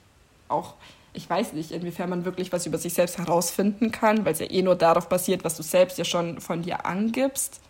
[0.49, 0.73] auch,
[1.13, 4.49] ich weiß nicht, inwiefern man wirklich was über sich selbst herausfinden kann, weil es ja
[4.49, 7.61] eh nur darauf basiert, was du selbst ja schon von dir angibst.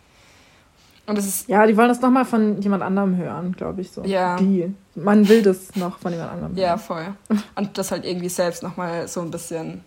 [1.06, 4.04] Und es ist ja, die wollen das nochmal von jemand anderem hören, glaube ich so.
[4.04, 4.36] Ja.
[4.36, 4.72] Die.
[4.94, 6.62] Man will das noch von jemand anderem hören.
[6.62, 7.14] Ja, voll.
[7.56, 9.82] Und das halt irgendwie selbst nochmal so ein bisschen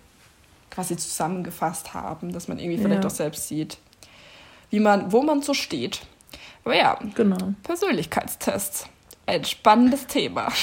[0.69, 3.09] quasi zusammengefasst haben, dass man irgendwie vielleicht ja.
[3.09, 3.77] auch selbst sieht,
[4.69, 6.01] wie man, wo man so steht.
[6.63, 7.53] Aber ja, genau.
[7.63, 8.87] Persönlichkeitstests.
[9.25, 10.47] Ein spannendes Thema.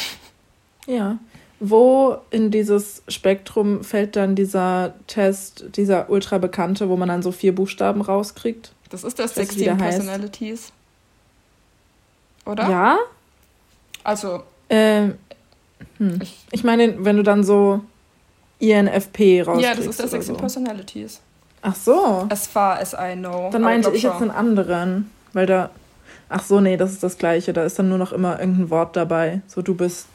[0.87, 1.19] Ja.
[1.61, 7.33] Wo in dieses Spektrum fällt dann dieser Test, dieser ultra bekannte, wo man dann so
[7.33, 8.73] vier Buchstaben rauskriegt?
[8.91, 10.73] Das ist das 16 Personalities.
[12.45, 12.69] Oder?
[12.69, 12.99] Ja.
[14.05, 14.43] Also.
[14.69, 15.17] Ähm,
[15.99, 16.19] hm.
[16.23, 17.83] ich, ich meine, wenn du dann so
[18.59, 19.63] INFP rauskriegst.
[19.63, 20.41] Ja, das ist das 16 so.
[20.41, 21.21] Personalities.
[21.63, 22.27] Ach so.
[22.31, 23.51] As far as I know.
[23.51, 25.71] Dann meinte ich jetzt einen anderen, weil da.
[26.29, 27.53] Ach so, nee, das ist das Gleiche.
[27.53, 29.43] Da ist dann nur noch immer irgendein Wort dabei.
[29.49, 30.07] So, du bist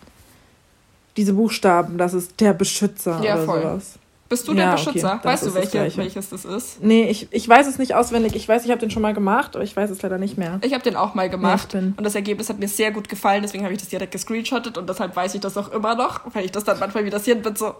[1.18, 3.62] diese Buchstaben, das ist der Beschützer ja, oder voll.
[3.62, 4.00] sowas.
[4.28, 5.14] Bist du ja, der Beschützer?
[5.16, 6.84] Okay, weißt du, welche, welches das ist?
[6.84, 8.36] Nee, ich, ich weiß es nicht auswendig.
[8.36, 10.60] Ich weiß, ich habe den schon mal gemacht, aber ich weiß es leider nicht mehr.
[10.64, 13.44] Ich habe den auch mal gemacht ja, und das Ergebnis hat mir sehr gut gefallen,
[13.44, 16.46] deswegen habe ich das direkt gescreenshottet und deshalb weiß ich das auch immer noch, weil
[16.46, 17.76] ich das dann manchmal wieder sehen bin, so,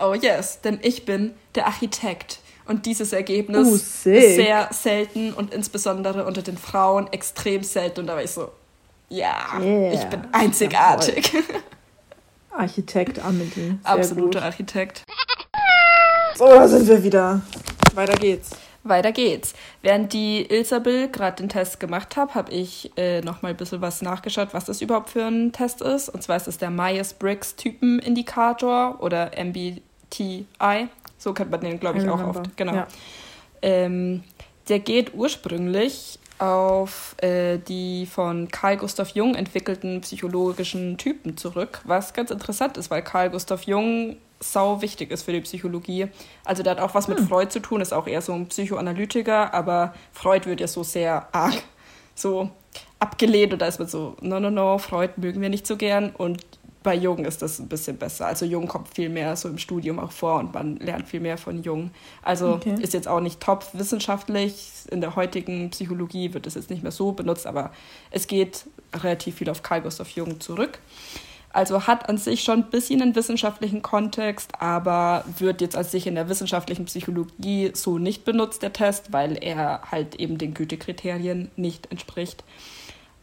[0.00, 2.40] oh yes, denn ich bin der Architekt.
[2.66, 8.00] Und dieses Ergebnis uh, ist sehr selten und insbesondere unter den Frauen extrem selten.
[8.00, 8.50] Und da war ich so,
[9.08, 9.92] ja, yeah.
[9.92, 11.32] ich bin einzigartig.
[12.50, 13.78] Architekt Amelie.
[13.84, 15.04] Absoluter Architekt.
[16.36, 17.40] So, da sind wir wieder.
[17.94, 18.50] Weiter geht's.
[18.84, 19.54] Weiter geht's.
[19.80, 23.80] Während die Ilsabil gerade den Test gemacht hat, habe ich äh, noch mal ein bisschen
[23.80, 26.10] was nachgeschaut, was das überhaupt für ein Test ist.
[26.10, 30.88] Und zwar ist es der Myers-Briggs-Typenindikator oder MBTI.
[31.16, 32.54] So kennt man den, glaube ich, auch oft.
[32.58, 32.74] Genau.
[32.74, 32.86] Ja.
[33.62, 34.22] Ähm,
[34.68, 42.12] der geht ursprünglich auf äh, die von Carl Gustav Jung entwickelten psychologischen Typen zurück, was
[42.12, 46.08] ganz interessant ist, weil Carl Gustav Jung sau wichtig ist für die Psychologie.
[46.44, 47.28] Also der hat auch was mit hm.
[47.28, 51.28] Freud zu tun, ist auch eher so ein Psychoanalytiker, aber Freud wird ja so sehr
[51.32, 51.62] arg
[52.14, 52.50] so
[52.98, 56.10] abgelehnt und da ist man so, no, no, no, Freud mögen wir nicht so gern
[56.10, 56.44] und
[56.82, 58.26] bei Jung ist das ein bisschen besser.
[58.26, 61.36] Also Jung kommt viel mehr so im Studium auch vor und man lernt viel mehr
[61.36, 61.90] von Jung.
[62.22, 62.76] Also okay.
[62.80, 64.70] ist jetzt auch nicht top wissenschaftlich.
[64.92, 67.72] In der heutigen Psychologie wird es jetzt nicht mehr so benutzt, aber
[68.12, 70.78] es geht relativ viel auf Carl Gustav Jung zurück.
[71.56, 76.06] Also hat an sich schon ein bisschen einen wissenschaftlichen Kontext, aber wird jetzt als sich
[76.06, 81.50] in der wissenschaftlichen Psychologie so nicht benutzt, der Test, weil er halt eben den Gütekriterien
[81.56, 82.44] nicht entspricht.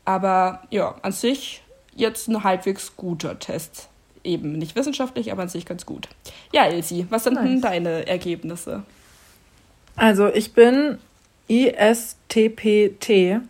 [0.03, 1.61] Aber ja, an sich
[1.95, 3.89] jetzt ein halbwegs guter Test.
[4.23, 6.07] Eben nicht wissenschaftlich, aber an sich ganz gut.
[6.51, 7.43] Ja, Elsie, was sind nice.
[7.43, 8.81] denn deine Ergebnisse?
[9.95, 10.97] Also ich bin
[11.49, 13.41] ISTPT,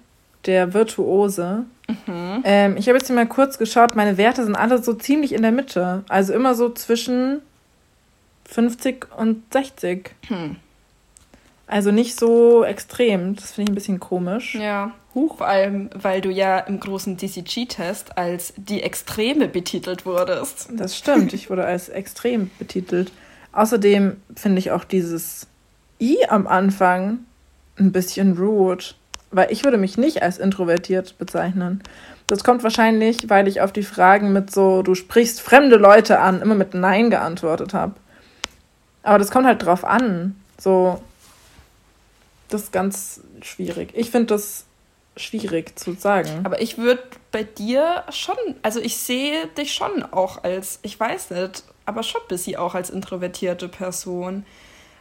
[0.46, 1.68] der Virtuose.
[1.88, 2.42] Mhm.
[2.44, 5.52] Ähm, ich habe jetzt mal kurz geschaut, meine Werte sind alle so ziemlich in der
[5.52, 6.04] Mitte.
[6.08, 7.42] Also immer so zwischen
[8.46, 10.12] 50 und 60.
[10.28, 10.56] Hm.
[11.68, 13.36] Also nicht so extrem.
[13.36, 14.56] Das finde ich ein bisschen komisch.
[14.56, 14.92] Ja.
[15.16, 15.38] Huch.
[15.38, 20.70] Vor allem, weil du ja im großen DCG-Test als die Extreme betitelt wurdest.
[20.76, 21.34] Das stimmt.
[21.34, 23.12] Ich wurde als extrem betitelt.
[23.52, 25.48] Außerdem finde ich auch dieses
[26.02, 27.20] I am Anfang
[27.78, 28.86] ein bisschen rude
[29.34, 31.82] weil ich würde mich nicht als introvertiert bezeichnen.
[32.28, 36.42] Das kommt wahrscheinlich, weil ich auf die Fragen mit so, du sprichst fremde Leute an,
[36.42, 37.96] immer mit Nein geantwortet habe.
[39.02, 40.36] Aber das kommt halt drauf an.
[40.58, 41.02] So,
[42.50, 43.90] das ist ganz schwierig.
[43.94, 44.66] Ich finde das
[45.18, 46.30] schwierig zu sagen.
[46.44, 51.32] Aber ich würde bei dir schon, also ich sehe dich schon auch als, ich weiß
[51.32, 54.46] nicht, aber schon ein bisschen auch als introvertierte Person.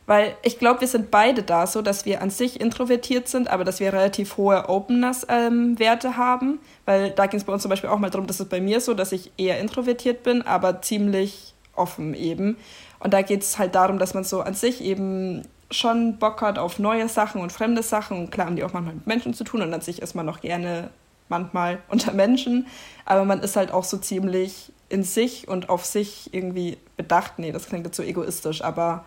[0.06, 3.64] Weil ich glaube, wir sind beide da so, dass wir an sich introvertiert sind, aber
[3.64, 6.58] dass wir relativ hohe Openness-Werte ähm, haben.
[6.84, 8.80] Weil da ging es bei uns zum Beispiel auch mal darum, dass es bei mir
[8.80, 12.56] so, dass ich eher introvertiert bin, aber ziemlich offen eben.
[12.98, 16.58] Und da geht es halt darum, dass man so an sich eben schon Bock hat
[16.58, 18.18] auf neue Sachen und fremde Sachen.
[18.18, 20.28] Und klar haben die auch manchmal mit Menschen zu tun und an sich ist man
[20.28, 20.90] auch gerne
[21.28, 22.66] manchmal unter Menschen.
[23.04, 27.38] Aber man ist halt auch so ziemlich in sich und auf sich irgendwie bedacht.
[27.38, 29.04] Nee, das klingt jetzt so egoistisch, aber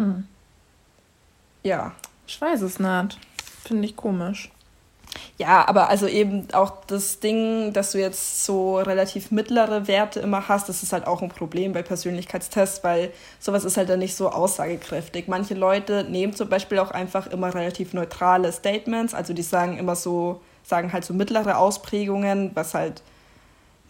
[0.00, 0.24] hm.
[1.62, 1.92] Ja.
[2.26, 3.18] Ich weiß es nicht.
[3.64, 4.50] Finde ich komisch.
[5.36, 10.48] Ja, aber also eben auch das Ding, dass du jetzt so relativ mittlere Werte immer
[10.48, 14.14] hast, das ist halt auch ein Problem bei Persönlichkeitstests, weil sowas ist halt dann nicht
[14.14, 15.28] so aussagekräftig.
[15.28, 19.96] Manche Leute nehmen zum Beispiel auch einfach immer relativ neutrale Statements, also die sagen immer
[19.96, 23.02] so, sagen halt so mittlere Ausprägungen, was halt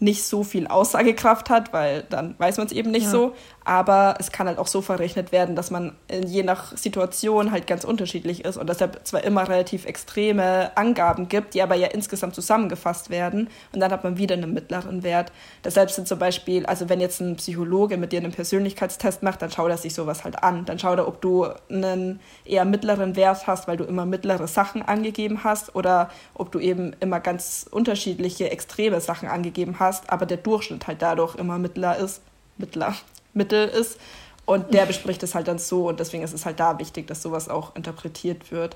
[0.01, 3.11] nicht so viel Aussagekraft hat, weil dann weiß man es eben nicht ja.
[3.11, 3.35] so.
[3.63, 5.95] Aber es kann halt auch so verrechnet werden, dass man
[6.25, 11.53] je nach Situation halt ganz unterschiedlich ist und deshalb zwar immer relativ extreme Angaben gibt,
[11.53, 15.31] die aber ja insgesamt zusammengefasst werden und dann hat man wieder einen mittleren Wert.
[15.63, 19.51] Deshalb sind zum Beispiel, also wenn jetzt ein Psychologe mit dir einen Persönlichkeitstest macht, dann
[19.51, 20.65] schaut er sich sowas halt an.
[20.65, 24.81] Dann schaut er, ob du einen eher mittleren Wert hast, weil du immer mittlere Sachen
[24.81, 30.37] angegeben hast oder ob du eben immer ganz unterschiedliche extreme Sachen angegeben hast, aber der
[30.37, 32.21] Durchschnitt halt dadurch immer mittler ist.
[32.57, 32.95] Mittler.
[33.33, 33.99] Mittel ist.
[34.45, 37.21] Und der bespricht es halt dann so und deswegen ist es halt da wichtig, dass
[37.21, 38.75] sowas auch interpretiert wird,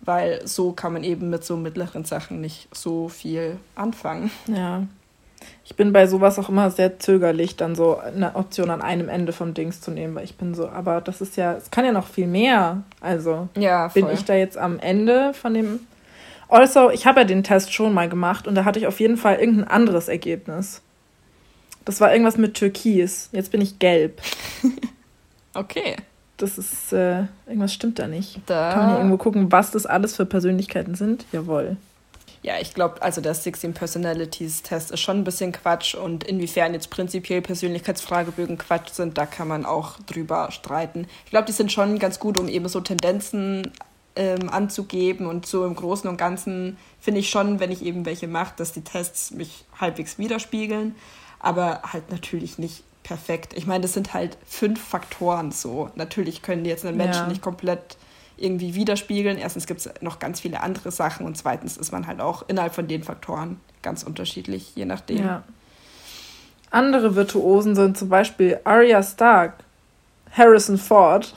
[0.00, 4.30] weil so kann man eben mit so mittleren Sachen nicht so viel anfangen.
[4.48, 4.82] Ja.
[5.64, 9.32] Ich bin bei sowas auch immer sehr zögerlich, dann so eine Option an einem Ende
[9.32, 11.92] vom Dings zu nehmen, weil ich bin so, aber das ist ja, es kann ja
[11.92, 12.82] noch viel mehr.
[13.00, 15.80] Also ja, bin ich da jetzt am Ende von dem.
[16.48, 19.16] Also, ich habe ja den Test schon mal gemacht und da hatte ich auf jeden
[19.16, 20.82] Fall irgendein anderes Ergebnis.
[21.84, 23.28] Das war irgendwas mit Türkis.
[23.32, 24.20] Jetzt bin ich gelb.
[25.54, 25.96] okay.
[26.36, 28.40] Das ist, äh, irgendwas stimmt da nicht.
[28.46, 28.72] Da.
[28.72, 31.26] Kann man hier irgendwo gucken, was das alles für Persönlichkeiten sind?
[31.32, 31.76] Jawohl.
[32.42, 36.74] Ja, ich glaube, also der 16 Personalities Test ist schon ein bisschen Quatsch und inwiefern
[36.74, 41.06] jetzt prinzipiell Persönlichkeitsfragebögen Quatsch sind, da kann man auch drüber streiten.
[41.24, 43.72] Ich glaube, die sind schon ganz gut, um eben so Tendenzen
[44.14, 48.28] ähm, anzugeben und so im Großen und Ganzen finde ich schon, wenn ich eben welche
[48.28, 50.96] mache, dass die Tests mich halbwegs widerspiegeln
[51.38, 53.52] aber halt natürlich nicht perfekt.
[53.54, 55.90] Ich meine, das sind halt fünf Faktoren so.
[55.94, 57.28] Natürlich können die jetzt einen Menschen ja.
[57.28, 57.96] nicht komplett
[58.36, 59.38] irgendwie widerspiegeln.
[59.38, 62.74] Erstens gibt es noch ganz viele andere Sachen und zweitens ist man halt auch innerhalb
[62.74, 65.18] von den Faktoren ganz unterschiedlich, je nachdem.
[65.18, 65.42] Ja.
[66.70, 69.62] Andere Virtuosen sind zum Beispiel Arya Stark,
[70.32, 71.32] Harrison Ford.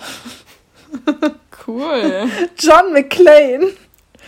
[1.68, 2.30] Cool.
[2.58, 3.74] John McClane.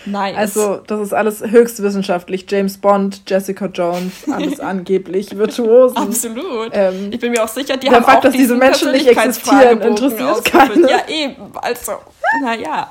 [0.06, 0.36] Nice.
[0.36, 2.46] Also, das ist alles höchst wissenschaftlich.
[2.50, 5.98] James Bond, Jessica Jones, alles angeblich Virtuosen.
[5.98, 6.70] Absolut.
[6.74, 9.82] Ähm, ich bin mir auch sicher, die haben Fakt, auch dass diese Menschen nicht existieren,
[9.82, 10.88] interessiert keinen.
[10.88, 11.36] Ja, eben.
[11.62, 11.94] Also,
[12.42, 12.90] naja.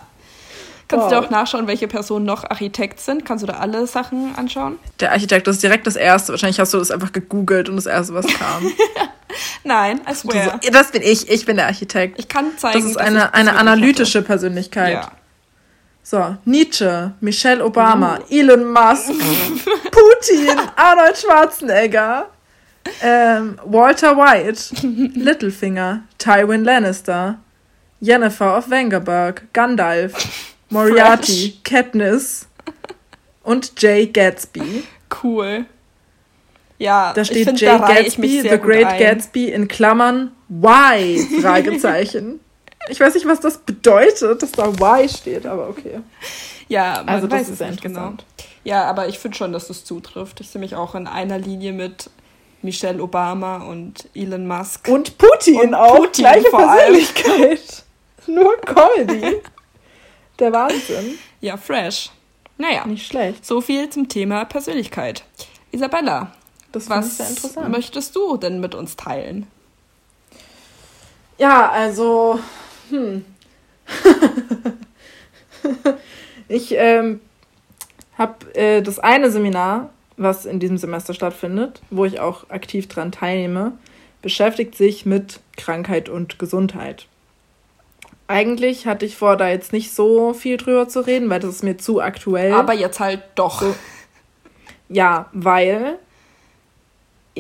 [0.88, 1.12] Kannst wow.
[1.12, 3.26] du auch nachschauen, welche Personen noch Architekt sind?
[3.26, 4.78] Kannst du da alle Sachen anschauen?
[5.00, 6.32] Der Architekt, das ist direkt das Erste.
[6.32, 8.72] Wahrscheinlich hast du das einfach gegoogelt und das Erste, was kam.
[9.64, 10.58] Nein, I swear.
[10.62, 11.28] So, das bin ich.
[11.28, 12.18] Ich bin der Architekt.
[12.18, 14.22] Ich kann zeigen, Das ist eine, eine analytische.
[14.22, 14.94] Persönlichkeit.
[14.94, 15.12] Ja.
[16.10, 18.24] So, Nietzsche, Michelle Obama, uh.
[18.30, 19.10] Elon Musk,
[19.90, 22.30] Putin, Arnold Schwarzenegger,
[23.02, 24.74] ähm, Walter White,
[25.14, 27.40] Littlefinger, Tywin Lannister,
[28.00, 30.14] Jennifer of Wengerberg, Gandalf,
[30.70, 31.62] Moriarty, Fresh.
[31.64, 32.48] Katniss
[33.42, 34.84] und Jay Gatsby.
[35.22, 35.66] Cool.
[36.78, 38.98] Ja, da steht find, Jay Gatsby, The Great ein.
[38.98, 41.18] Gatsby in Klammern, why?
[41.42, 42.40] Fragezeichen.
[42.88, 46.00] Ich weiß nicht, was das bedeutet, dass da Y steht, aber okay.
[46.68, 48.14] Ja, also das ist nicht genau.
[48.64, 50.40] Ja, aber ich finde schon, dass das zutrifft.
[50.40, 52.10] Ich sehe mich auch in einer Linie mit
[52.62, 54.88] Michelle Obama und Elon Musk.
[54.88, 55.96] Und Putin und auch.
[55.96, 57.84] Putin Gleiche Persönlichkeit.
[58.26, 59.40] Nur Comedy.
[60.38, 61.18] Der Wahnsinn.
[61.40, 62.10] Ja, fresh.
[62.58, 62.84] Naja.
[62.86, 63.46] Nicht schlecht.
[63.46, 65.24] So viel zum Thema Persönlichkeit.
[65.70, 66.32] Isabella,
[66.72, 69.46] das was möchtest du denn mit uns teilen?
[71.38, 72.40] Ja, also
[72.90, 73.24] hm.
[76.48, 77.20] ich ähm,
[78.16, 83.12] habe äh, das eine Seminar, was in diesem Semester stattfindet, wo ich auch aktiv dran
[83.12, 83.72] teilnehme,
[84.20, 87.06] beschäftigt sich mit Krankheit und Gesundheit.
[88.26, 91.64] Eigentlich hatte ich vor, da jetzt nicht so viel drüber zu reden, weil das ist
[91.64, 92.52] mir zu aktuell.
[92.52, 93.62] Aber jetzt halt doch.
[93.62, 93.74] So.
[94.90, 95.98] Ja, weil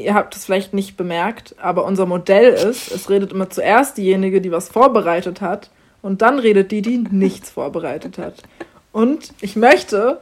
[0.02, 4.40] ihr habt es vielleicht nicht bemerkt, aber unser Modell ist, es redet immer zuerst diejenige,
[4.40, 8.34] die was vorbereitet hat, und dann redet die, die nichts vorbereitet hat.
[8.92, 10.20] Und ich möchte.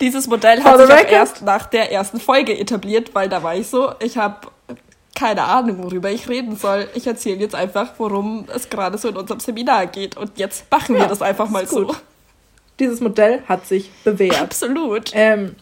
[0.00, 3.66] Dieses Modell hat sich auch erst nach der ersten Folge etabliert, weil da war ich
[3.66, 4.48] so, ich habe
[5.18, 6.88] keine Ahnung, worüber ich reden soll.
[6.94, 10.16] Ich erzähle jetzt einfach, worum es gerade so in unserem Seminar geht.
[10.16, 11.92] Und jetzt machen wir ja, das einfach mal so.
[12.78, 14.40] Dieses Modell hat sich bewährt.
[14.40, 15.10] Absolut.
[15.14, 15.56] Ähm,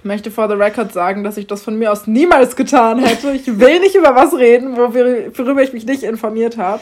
[0.00, 3.32] ich möchte for the record sagen, dass ich das von mir aus niemals getan hätte.
[3.32, 6.80] Ich will nicht über was reden, worüber ich mich nicht informiert habe.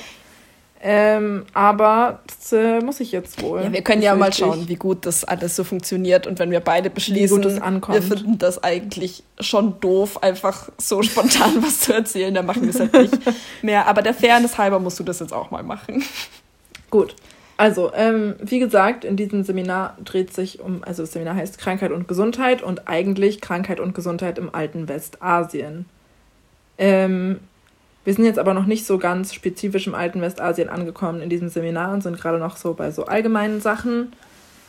[0.81, 3.63] Ähm, aber das äh, muss ich jetzt wohl.
[3.65, 6.61] Ja, wir können ja mal schauen, wie gut das alles so funktioniert und wenn wir
[6.61, 12.47] beide beschließen, wir finden das eigentlich schon doof, einfach so spontan was zu erzählen, dann
[12.47, 13.19] machen wir es halt nicht
[13.63, 13.89] mehr.
[13.89, 16.05] Aber der Fairness halber musst du das jetzt auch mal machen.
[16.89, 17.17] Gut.
[17.59, 21.91] Also, ähm, wie gesagt, in diesem Seminar dreht sich um, also das Seminar heißt Krankheit
[21.91, 25.87] und Gesundheit und eigentlich Krankheit und Gesundheit im alten Westasien.
[26.79, 27.41] Ähm,
[28.05, 31.49] wir sind jetzt aber noch nicht so ganz spezifisch im alten Westasien angekommen in diesem
[31.49, 34.13] Seminar und sind gerade noch so bei so allgemeinen Sachen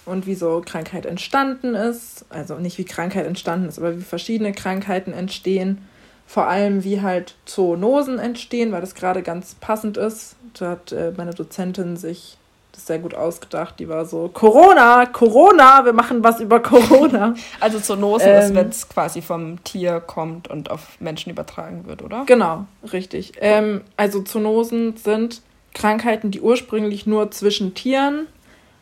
[0.07, 2.25] und wie so Krankheit entstanden ist.
[2.29, 5.77] Also nicht wie Krankheit entstanden ist, aber wie verschiedene Krankheiten entstehen.
[6.25, 10.37] Vor allem wie halt Zoonosen entstehen, weil das gerade ganz passend ist.
[10.55, 12.38] Da hat äh, meine Dozentin sich
[12.71, 13.79] das sehr gut ausgedacht.
[13.79, 17.35] Die war so, Corona, Corona, wir machen was über Corona.
[17.59, 22.01] also Zoonosen ähm, ist, wenn es quasi vom Tier kommt und auf Menschen übertragen wird,
[22.01, 22.23] oder?
[22.25, 23.33] Genau, richtig.
[23.39, 25.41] Ähm, also Zoonosen sind
[25.73, 28.27] Krankheiten, die ursprünglich nur zwischen Tieren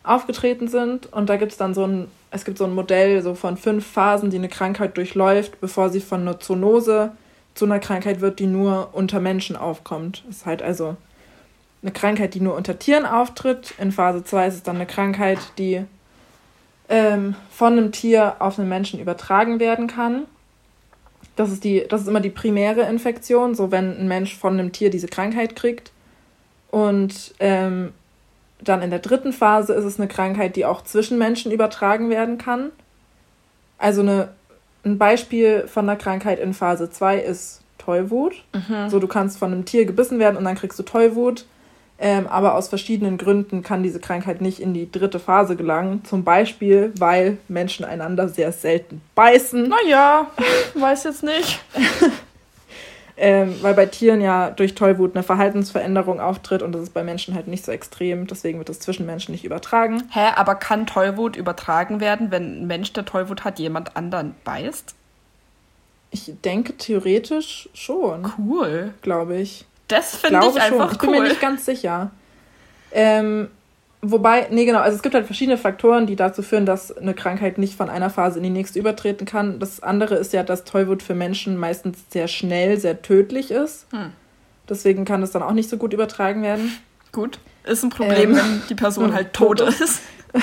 [0.03, 1.11] aufgetreten sind.
[1.11, 3.85] Und da gibt es dann so ein, es gibt so ein Modell so von fünf
[3.85, 7.11] Phasen, die eine Krankheit durchläuft, bevor sie von einer Zoonose
[7.53, 10.23] zu einer Krankheit wird, die nur unter Menschen aufkommt.
[10.27, 10.95] Das ist halt also
[11.81, 13.73] eine Krankheit, die nur unter Tieren auftritt.
[13.77, 15.85] In Phase 2 ist es dann eine Krankheit, die
[16.89, 20.23] ähm, von einem Tier auf einen Menschen übertragen werden kann.
[21.35, 24.71] Das ist, die, das ist immer die primäre Infektion, so wenn ein Mensch von einem
[24.71, 25.91] Tier diese Krankheit kriegt.
[26.71, 27.93] Und ähm,
[28.59, 32.37] dann in der dritten Phase ist es eine Krankheit, die auch zwischen Menschen übertragen werden
[32.37, 32.71] kann.
[33.77, 34.29] Also eine,
[34.83, 38.43] ein Beispiel von einer Krankheit in Phase 2 ist Tollwut.
[38.53, 38.89] Mhm.
[38.89, 41.45] So, du kannst von einem Tier gebissen werden und dann kriegst du Tollwut.
[41.99, 46.03] Ähm, aber aus verschiedenen Gründen kann diese Krankheit nicht in die dritte Phase gelangen.
[46.05, 49.67] Zum Beispiel, weil Menschen einander sehr selten beißen.
[49.67, 50.27] Naja,
[50.75, 51.59] weiß jetzt nicht.
[53.17, 57.33] ähm, weil bei Tieren ja durch Tollwut eine Verhaltensveränderung auftritt und das ist bei Menschen
[57.33, 58.27] halt nicht so extrem.
[58.27, 60.03] Deswegen wird das zwischen Menschen nicht übertragen.
[60.11, 64.93] Hä, aber kann Tollwut übertragen werden, wenn ein Mensch, der Tollwut hat, jemand anderen beißt?
[66.11, 68.31] Ich denke theoretisch schon.
[68.37, 68.93] Cool.
[69.01, 69.65] Glaube ich.
[69.87, 70.91] Das finde ich einfach schon.
[70.91, 72.11] Ich bin mir nicht ganz sicher.
[72.91, 73.49] Ähm,
[74.01, 77.57] wobei, nee, genau, also es gibt halt verschiedene Faktoren, die dazu führen, dass eine Krankheit
[77.57, 79.59] nicht von einer Phase in die nächste übertreten kann.
[79.59, 83.87] Das andere ist ja, dass Tollwut für Menschen meistens sehr schnell, sehr tödlich ist.
[83.91, 84.11] Hm.
[84.69, 86.77] Deswegen kann es dann auch nicht so gut übertragen werden.
[87.11, 90.01] Gut, ist ein Problem, ähm, wenn die Person halt tot ist.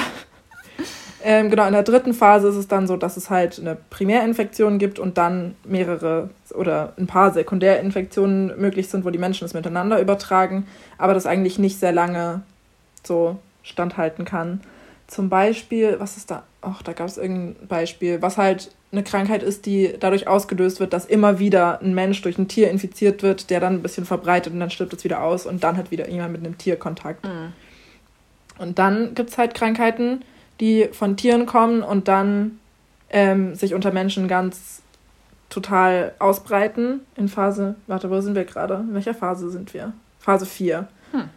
[1.27, 4.79] Ähm, genau, in der dritten Phase ist es dann so, dass es halt eine Primärinfektion
[4.79, 9.99] gibt und dann mehrere oder ein paar Sekundärinfektionen möglich sind, wo die Menschen es miteinander
[10.03, 10.66] übertragen,
[10.99, 12.43] aber das eigentlich nicht sehr lange
[13.03, 14.61] so standhalten kann.
[15.07, 16.43] Zum Beispiel, was ist da?
[16.61, 20.93] Ach, da gab es irgendein Beispiel, was halt eine Krankheit ist, die dadurch ausgelöst wird,
[20.93, 24.53] dass immer wieder ein Mensch durch ein Tier infiziert wird, der dann ein bisschen verbreitet
[24.53, 27.25] und dann stirbt es wieder aus und dann hat wieder jemand mit einem Tier Kontakt.
[27.25, 27.55] Mhm.
[28.59, 30.22] Und dann gibt es halt Krankheiten,
[30.61, 32.59] die von Tieren kommen und dann
[33.11, 34.82] ähm, sich unter Menschen ganz
[35.50, 37.00] total ausbreiten.
[37.16, 38.74] In Phase, warte, wo sind wir gerade?
[38.74, 39.92] In welcher Phase sind wir?
[40.18, 40.88] Phase 4.
[41.12, 41.28] Hm.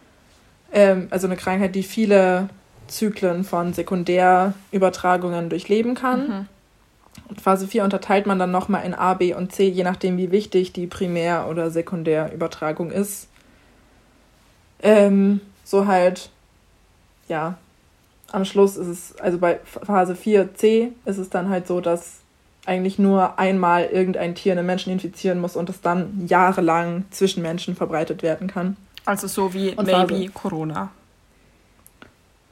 [0.72, 2.48] Ähm, also eine Krankheit, die viele
[2.88, 6.28] Zyklen von Sekundärübertragungen durchleben kann.
[6.28, 6.46] Mhm.
[7.28, 10.30] Und Phase 4 unterteilt man dann nochmal in A, B und C, je nachdem, wie
[10.30, 13.28] wichtig die Primär- oder Sekundärübertragung ist.
[14.80, 16.30] Ähm, so halt,
[17.28, 17.58] ja,
[18.32, 22.18] am Schluss ist es, also bei Phase 4c ist es dann halt so, dass
[22.66, 27.74] eigentlich nur einmal irgendein Tier einen Menschen infizieren muss und es dann jahrelang zwischen Menschen
[27.74, 28.76] verbreitet werden kann.
[29.06, 30.90] Also so wie und maybe Phase, Corona.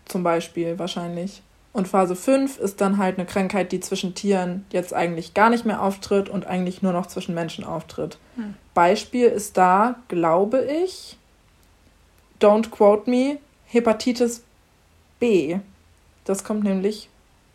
[0.07, 1.43] Zum Beispiel wahrscheinlich.
[1.75, 5.67] Und Phase 5 ist dann halt eine Krankheit, die zwischen Tieren jetzt eigentlich gar nicht
[5.67, 8.17] mehr auftritt und eigentlich nur noch zwischen Menschen auftritt.
[8.37, 8.55] Hm.
[8.73, 11.19] Beispiel ist da, glaube ich,
[12.41, 14.43] don't quote me, Hepatitis
[15.19, 15.59] B.
[16.25, 17.09] Das kommt nämlich.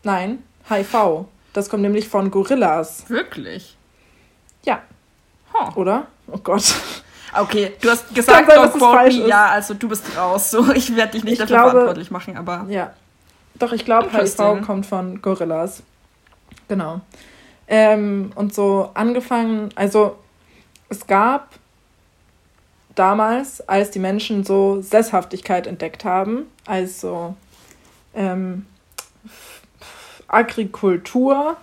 [0.03, 1.26] Nein, HIV.
[1.53, 3.09] Das kommt nämlich von Gorillas.
[3.09, 3.78] Wirklich?
[4.64, 4.82] Ja.
[5.53, 5.80] Huh.
[5.80, 6.07] Oder?
[6.28, 6.74] Oh Gott.
[7.34, 9.28] Okay, du hast gesagt, sein, don't quote me.
[9.28, 10.51] Ja, also du bist raus.
[10.51, 12.66] So, ich werde dich nicht ich dafür glaube, verantwortlich machen, aber.
[12.70, 12.93] Ja.
[13.55, 15.84] Doch, ich glaube, HIV kommt von Gorillas.
[16.68, 17.01] Genau.
[17.68, 20.18] Ähm, und so angefangen, also
[20.89, 21.49] es gab
[22.95, 27.36] damals, als die Menschen so Sesshaftigkeit entdeckt haben, also
[28.16, 28.66] ähm,
[30.28, 31.57] Agrikultur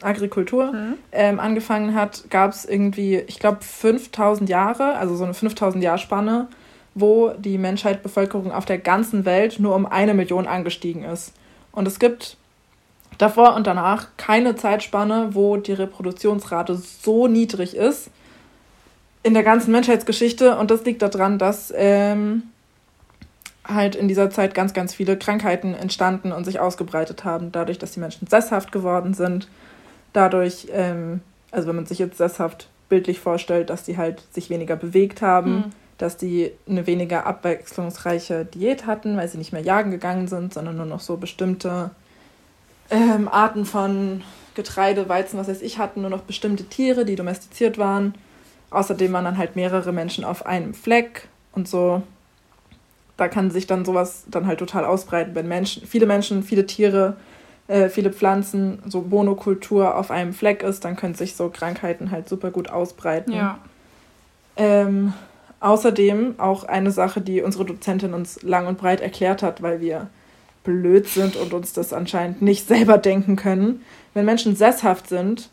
[0.00, 0.94] Agrikultur mhm.
[1.10, 5.98] ähm, angefangen hat, gab es irgendwie, ich glaube, 5000 Jahre, also so eine 5000 Jahr
[5.98, 6.46] Spanne,
[6.94, 11.32] wo die Menschheitsbevölkerung auf der ganzen Welt nur um eine Million angestiegen ist.
[11.72, 12.36] Und es gibt
[13.18, 18.10] davor und danach keine Zeitspanne, wo die Reproduktionsrate so niedrig ist
[19.22, 20.56] in der ganzen Menschheitsgeschichte.
[20.56, 22.44] Und das liegt daran, dass ähm,
[23.68, 27.92] halt in dieser Zeit ganz, ganz viele Krankheiten entstanden und sich ausgebreitet haben, dadurch, dass
[27.92, 29.48] die Menschen sesshaft geworden sind.
[30.12, 34.76] Dadurch, ähm, also wenn man sich jetzt sesshaft bildlich vorstellt, dass die halt sich weniger
[34.76, 35.64] bewegt haben, mhm.
[35.98, 40.76] dass die eine weniger abwechslungsreiche Diät hatten, weil sie nicht mehr jagen gegangen sind, sondern
[40.76, 41.90] nur noch so bestimmte
[42.90, 44.22] ähm, Arten von
[44.54, 48.14] Getreide, Weizen, was weiß ich, hatten, nur noch bestimmte Tiere, die domestiziert waren.
[48.70, 52.02] Außerdem waren dann halt mehrere Menschen auf einem Fleck und so
[53.18, 57.16] da kann sich dann sowas dann halt total ausbreiten, wenn Menschen, viele Menschen, viele Tiere,
[57.66, 62.28] äh, viele Pflanzen, so Monokultur auf einem Fleck ist, dann können sich so Krankheiten halt
[62.28, 63.32] super gut ausbreiten.
[63.32, 63.58] Ja.
[64.56, 65.12] Ähm,
[65.58, 70.08] außerdem auch eine Sache, die unsere Dozentin uns lang und breit erklärt hat, weil wir
[70.62, 73.82] blöd sind und uns das anscheinend nicht selber denken können.
[74.14, 75.50] Wenn Menschen sesshaft sind,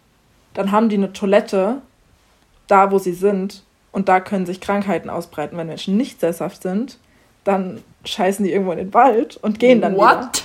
[0.53, 1.81] dann haben die eine Toilette
[2.67, 5.57] da, wo sie sind und da können sich Krankheiten ausbreiten.
[5.57, 6.99] Wenn Menschen nicht sesshaft sind,
[7.45, 10.43] dann scheißen die irgendwo in den Wald und gehen dann What?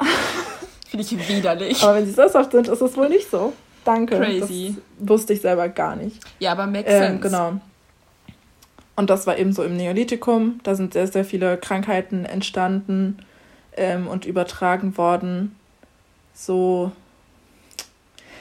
[0.00, 0.10] wieder.
[0.88, 1.82] Finde ich widerlich.
[1.82, 3.52] Aber wenn sie sesshaft sind, ist es wohl nicht so.
[3.84, 4.18] Danke.
[4.18, 4.76] Crazy.
[4.98, 6.20] Das wusste ich selber gar nicht.
[6.38, 7.20] Ja, aber makes ähm, sense.
[7.20, 7.60] Genau.
[8.94, 10.60] Und das war eben so im Neolithikum.
[10.64, 13.18] Da sind sehr, sehr viele Krankheiten entstanden
[13.76, 15.56] ähm, und übertragen worden.
[16.34, 16.92] So.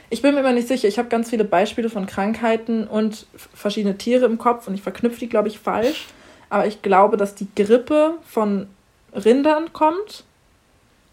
[0.10, 0.90] Ich bin mir immer nicht sicher.
[0.90, 5.20] Ich habe ganz viele Beispiele von Krankheiten und verschiedene Tiere im Kopf und ich verknüpfe
[5.20, 6.08] die, glaube ich, falsch.
[6.52, 8.68] Aber ich glaube, dass die Grippe von
[9.14, 10.26] Rindern kommt.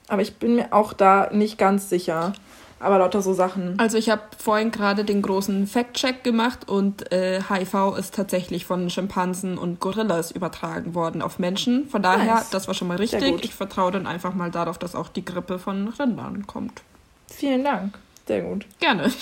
[0.08, 2.32] Aber ich bin mir auch da nicht ganz sicher.
[2.80, 3.78] Aber lauter so Sachen.
[3.78, 8.90] Also ich habe vorhin gerade den großen Fact-Check gemacht und äh, HIV ist tatsächlich von
[8.90, 11.88] Schimpansen und Gorillas übertragen worden auf Menschen.
[11.88, 12.50] Von daher, nice.
[12.50, 13.44] das war schon mal richtig.
[13.44, 16.82] Ich vertraue dann einfach mal darauf, dass auch die Grippe von Rindern kommt.
[17.28, 17.96] Vielen Dank.
[18.26, 18.66] Sehr gut.
[18.80, 19.12] Gerne.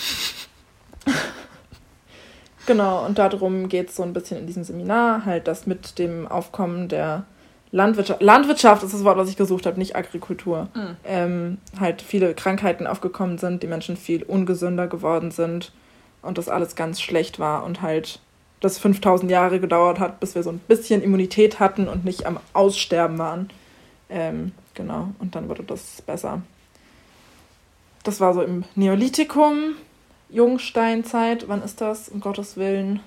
[2.67, 6.27] Genau, und darum geht es so ein bisschen in diesem Seminar, halt, dass mit dem
[6.27, 7.23] Aufkommen der
[7.71, 10.97] Landwirtschaft, Landwirtschaft ist das Wort, was ich gesucht habe, nicht Agrikultur, mhm.
[11.05, 15.71] ähm, halt viele Krankheiten aufgekommen sind, die Menschen viel ungesünder geworden sind
[16.21, 18.19] und das alles ganz schlecht war und halt
[18.59, 22.37] das 5000 Jahre gedauert hat, bis wir so ein bisschen Immunität hatten und nicht am
[22.51, 23.49] Aussterben waren.
[24.09, 26.41] Ähm, genau, und dann wurde das besser.
[28.03, 29.75] Das war so im Neolithikum.
[30.29, 33.01] Jungsteinzeit, wann ist das, um Gottes Willen?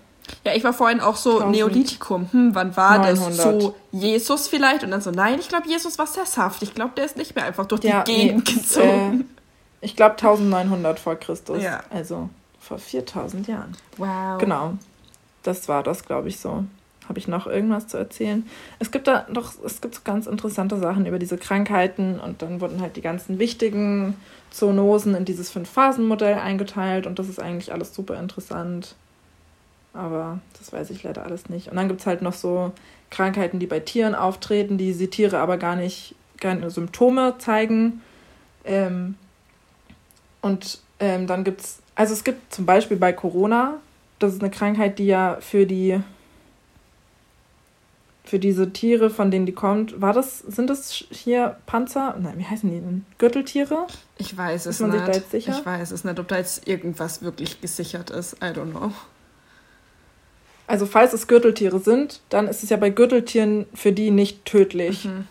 [0.44, 1.50] Ja, ich war vorhin auch so 1000.
[1.50, 2.28] Neolithikum.
[2.32, 3.28] Hm, wann war 900.
[3.30, 3.36] das?
[3.36, 4.84] So Jesus vielleicht?
[4.84, 6.62] Und dann so, nein, ich glaube, Jesus war sesshaft.
[6.62, 9.20] Ich glaube, der ist nicht mehr einfach durch ja, die Gegend nee, gezogen.
[9.20, 9.40] Äh,
[9.82, 11.62] ich glaube 1900 vor Christus.
[11.62, 11.82] Ja.
[11.90, 12.28] Also
[12.60, 13.76] vor 4000 Jahren.
[13.96, 14.38] Wow.
[14.38, 14.74] Genau.
[15.42, 16.64] Das war das, glaube ich, so.
[17.08, 18.46] Habe ich noch irgendwas zu erzählen?
[18.78, 22.60] Es gibt da doch, es gibt so ganz interessante Sachen über diese Krankheiten und dann
[22.60, 24.16] wurden halt die ganzen wichtigen
[24.50, 28.94] Zoonosen in dieses Fünf-Phasen-Modell eingeteilt und das ist eigentlich alles super interessant.
[29.92, 31.68] Aber das weiß ich leider alles nicht.
[31.68, 32.72] Und dann gibt es halt noch so
[33.10, 38.02] Krankheiten, die bei Tieren auftreten, die diese Tiere aber gar nicht, keine Symptome zeigen.
[38.64, 39.16] Ähm,
[40.42, 43.78] und ähm, dann gibt es, also es gibt zum Beispiel bei Corona,
[44.18, 46.00] das ist eine Krankheit, die ja für die
[48.30, 52.16] für diese Tiere, von denen die kommt, war das, sind das hier Panzer?
[52.20, 53.04] Nein, wie heißen die denn?
[53.18, 53.88] Gürteltiere?
[54.18, 54.94] Ich weiß es nicht.
[55.32, 58.34] Ich weiß es nicht, ob da jetzt irgendwas wirklich gesichert ist.
[58.34, 58.92] I don't know.
[60.68, 65.06] Also falls es Gürteltiere sind, dann ist es ja bei Gürteltieren für die nicht tödlich.
[65.06, 65.26] Mhm.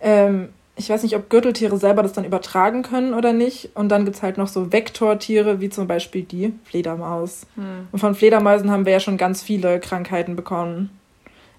[0.00, 3.76] Ähm, ich weiß nicht, ob Gürteltiere selber das dann übertragen können oder nicht.
[3.76, 7.42] Und dann gibt es halt noch so Vektortiere, wie zum Beispiel die Fledermaus.
[7.56, 7.88] Mhm.
[7.92, 10.97] Und von Fledermäusen haben wir ja schon ganz viele Krankheiten bekommen.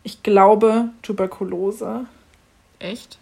[0.04, 2.06] Ich glaube Tuberkulose.
[2.80, 3.18] Echt?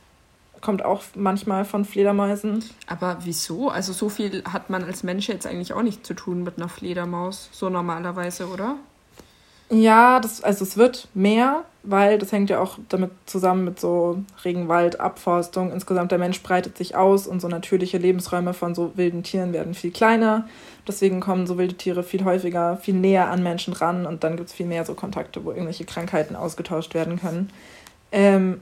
[0.61, 2.63] Kommt auch manchmal von Fledermäusen.
[2.87, 3.69] Aber wieso?
[3.69, 6.69] Also so viel hat man als Mensch jetzt eigentlich auch nicht zu tun mit einer
[6.69, 8.77] Fledermaus, so normalerweise, oder?
[9.69, 14.23] Ja, das, also es wird mehr, weil das hängt ja auch damit zusammen mit so
[14.45, 15.71] Regenwald, Abforstung.
[15.73, 19.73] Insgesamt der Mensch breitet sich aus und so natürliche Lebensräume von so wilden Tieren werden
[19.73, 20.47] viel kleiner.
[20.87, 24.49] Deswegen kommen so wilde Tiere viel häufiger, viel näher an Menschen ran und dann gibt
[24.49, 27.49] es viel mehr so Kontakte, wo irgendwelche Krankheiten ausgetauscht werden können.
[28.13, 28.61] Ähm,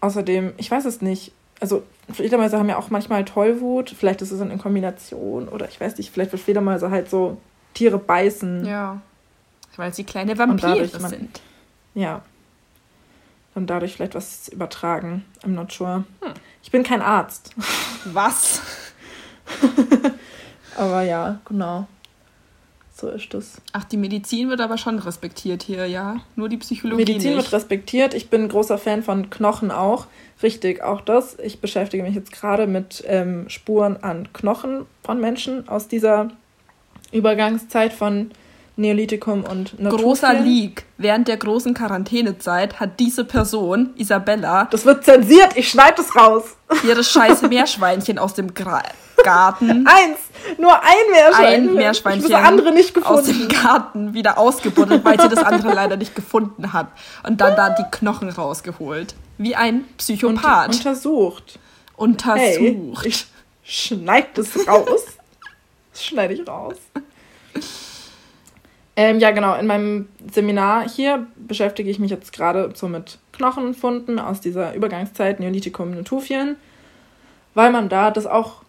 [0.00, 1.82] außerdem, ich weiß es nicht, also
[2.12, 5.96] Fledermäuse haben ja auch manchmal Tollwut, vielleicht ist es dann in Kombination oder ich weiß
[5.98, 7.38] nicht, vielleicht wird Fledermäuse halt so
[7.74, 8.64] Tiere beißen.
[8.64, 9.00] Ja.
[9.76, 11.40] Weil sie kleine Vampire man, sind.
[11.94, 12.22] Ja.
[13.54, 15.24] Und dadurch vielleicht was übertragen.
[15.42, 16.04] I'm not sure.
[16.20, 16.32] Hm.
[16.62, 17.52] Ich bin kein Arzt.
[18.04, 18.60] Was?
[20.76, 21.86] Aber ja, genau.
[22.94, 23.60] So ist das.
[23.72, 26.16] Ach, die Medizin wird aber schon respektiert hier, ja?
[26.34, 27.44] Nur die Psychologie Medizin nicht.
[27.44, 28.14] wird respektiert.
[28.14, 30.06] Ich bin ein großer Fan von Knochen auch.
[30.42, 31.38] Richtig, auch das.
[31.38, 36.30] Ich beschäftige mich jetzt gerade mit ähm, Spuren an Knochen von Menschen aus dieser
[37.12, 38.30] Übergangszeit von
[38.76, 40.84] Neolithikum und Großer Leak.
[40.98, 46.44] Während der großen Quarantänezeit hat diese Person, Isabella, Das wird zensiert, ich schneide es raus.
[46.86, 48.82] ihre scheiße Meerschweinchen aus dem Gra
[49.24, 49.86] Garten.
[49.88, 50.18] Eins,
[50.58, 51.68] nur ein Meerschweinchen.
[51.70, 53.48] Ein Meerschweinchen das andere nicht aus gefunden.
[53.48, 56.88] dem Garten wieder ausgebuddelt, weil sie das andere leider nicht gefunden hat.
[57.26, 59.14] Und dann da die Knochen rausgeholt.
[59.38, 60.68] Wie ein Und Psychopath.
[60.76, 61.58] untersucht.
[61.96, 62.38] Untersucht.
[62.38, 63.26] Hey, ich
[63.64, 65.02] schneide das raus.
[65.92, 66.76] Das schneide ich raus.
[68.96, 69.54] Ähm, ja, genau.
[69.54, 75.38] In meinem Seminar hier beschäftige ich mich jetzt gerade so mit Knochenfunden aus dieser Übergangszeit
[75.38, 76.56] Neolithikum Natufien,
[77.54, 78.62] weil man da das auch,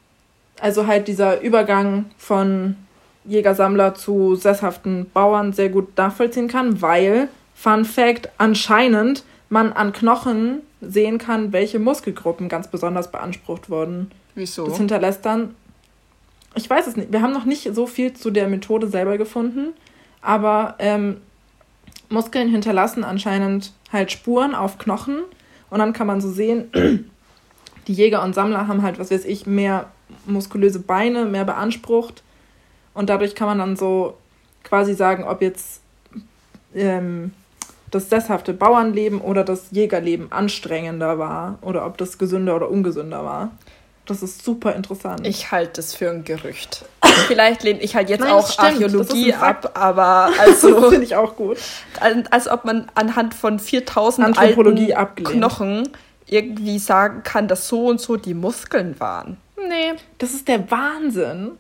[0.59, 2.75] also halt dieser Übergang von
[3.23, 10.61] Jägersammler zu sesshaften Bauern sehr gut nachvollziehen kann, weil, Fun Fact, anscheinend man an Knochen
[10.81, 14.11] sehen kann, welche Muskelgruppen ganz besonders beansprucht wurden.
[14.35, 14.67] Wieso?
[14.67, 15.55] Das hinterlässt dann.
[16.55, 17.11] Ich weiß es nicht.
[17.11, 19.73] Wir haben noch nicht so viel zu der Methode selber gefunden,
[20.21, 21.17] aber ähm,
[22.09, 25.19] Muskeln hinterlassen anscheinend halt Spuren auf Knochen
[25.69, 26.71] und dann kann man so sehen,
[27.87, 29.87] die Jäger und Sammler haben halt, was weiß ich, mehr
[30.25, 32.23] muskulöse Beine, mehr beansprucht
[32.93, 34.17] und dadurch kann man dann so
[34.63, 35.81] quasi sagen, ob jetzt
[36.73, 37.33] ähm,
[37.91, 43.51] das sesshafte Bauernleben oder das Jägerleben anstrengender war oder ob das gesünder oder ungesünder war.
[44.05, 45.27] Das ist super interessant.
[45.27, 46.85] Ich halte das für ein Gerücht.
[47.27, 48.67] Vielleicht lehne ich halt jetzt Nein, auch stimmt.
[48.67, 51.57] Archäologie ab, aber also finde ich auch gut.
[52.29, 55.37] als, ob man anhand von 4000 Anthropologie alten abgelehnt.
[55.37, 55.89] Knochen
[56.27, 59.37] irgendwie sagen kann, dass so und so die Muskeln waren.
[59.57, 59.93] Nee.
[60.17, 61.51] Das ist der Wahnsinn.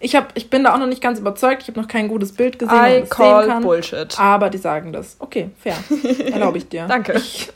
[0.00, 1.62] Ich, hab, ich bin da auch noch nicht ganz überzeugt.
[1.62, 3.62] Ich habe noch kein gutes Bild gesehen, I call kann.
[3.62, 4.18] Bullshit.
[4.18, 5.16] Aber die sagen das.
[5.18, 5.76] Okay, fair.
[6.32, 6.86] Erlaube ich dir.
[6.88, 7.12] Danke.
[7.14, 7.52] Ich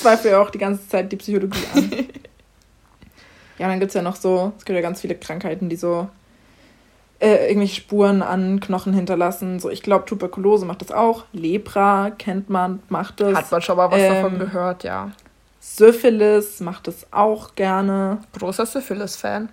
[0.00, 1.90] zweifle ja auch die ganze Zeit die Psychologie an.
[3.58, 6.08] ja, dann gibt es ja noch so, es gibt ja ganz viele Krankheiten, die so
[7.20, 9.58] äh, irgendwelche Spuren an Knochen hinterlassen.
[9.60, 11.24] So, ich glaube, Tuberkulose macht das auch.
[11.32, 13.34] Lepra kennt man, macht das.
[13.36, 15.10] Hat man schon mal was Ähm, davon gehört, ja.
[15.60, 18.18] Syphilis macht das auch gerne.
[18.38, 19.48] Großer Syphilis-Fan.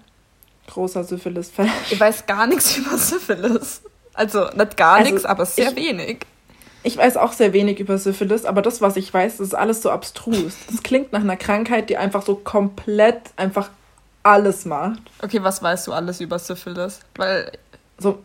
[0.68, 1.70] Großer Syphilis-Fan.
[1.91, 3.82] Ich weiß gar nichts über Syphilis.
[4.13, 6.26] Also nicht gar Also, nichts, aber sehr ich- wenig.
[6.84, 9.89] Ich weiß auch sehr wenig über Syphilis, aber das, was ich weiß, ist alles so
[9.89, 10.55] abstrus.
[10.70, 13.70] Das klingt nach einer Krankheit, die einfach so komplett einfach
[14.26, 15.01] alles macht.
[15.21, 16.99] Okay, was weißt du alles über Syphilis?
[17.15, 17.51] Weil
[17.99, 18.23] So,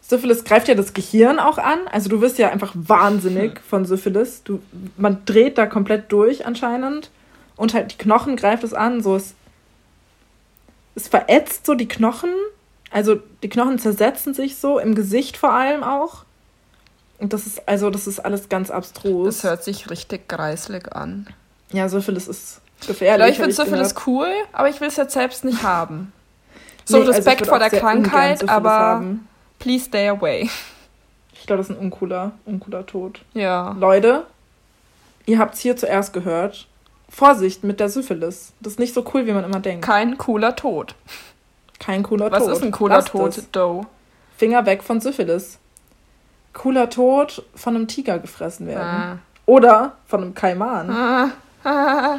[0.00, 1.78] Syphilis greift ja das Gehirn auch an.
[1.92, 4.42] Also du wirst ja einfach wahnsinnig von Syphilis.
[4.44, 4.62] Du,
[4.96, 7.10] man dreht da komplett durch anscheinend.
[7.56, 9.02] Und halt die Knochen greift es an.
[9.02, 9.34] So es,
[10.94, 12.30] es verätzt so die Knochen.
[12.90, 16.24] Also die Knochen zersetzen sich so, im Gesicht vor allem auch.
[17.18, 19.26] Und das ist, also das ist alles ganz abstrus.
[19.26, 21.26] das hört sich richtig greislig an.
[21.72, 23.30] Ja, Syphilis ist gefährlich.
[23.30, 26.12] ich finde Syphilis cool, aber ich will es jetzt selbst nicht haben.
[26.84, 29.28] So, Nee, also Respekt würd vor der Krankheit, aber haben.
[29.58, 30.48] please stay away.
[31.32, 33.20] Ich glaube, das ist ein uncooler, uncooler Tod.
[33.34, 33.74] Ja.
[33.78, 34.24] Leute,
[35.26, 36.66] ihr habt es hier zuerst gehört.
[37.08, 38.52] Vorsicht mit der Syphilis.
[38.60, 39.84] Das ist nicht so cool, wie man immer denkt.
[39.84, 40.94] Kein cooler Tod.
[41.78, 42.52] Kein cooler Was Tod.
[42.52, 43.42] ist ein cooler Lasst Tod.
[43.52, 43.86] Doe?
[44.36, 45.58] Finger weg von Syphilis.
[46.52, 48.80] Cooler Tod von einem Tiger gefressen werden.
[48.88, 49.18] Ah.
[49.46, 50.90] Oder von einem Kaiman.
[50.90, 51.30] Ah.
[51.64, 52.18] Ah.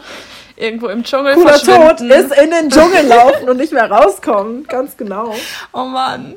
[0.57, 1.65] Irgendwo im Dschungel Cooler Tod
[1.99, 2.09] verschwinden.
[2.11, 4.65] ist in den Dschungel laufen und nicht mehr rauskommen.
[4.67, 5.33] Ganz genau.
[5.71, 6.33] Oh Mann.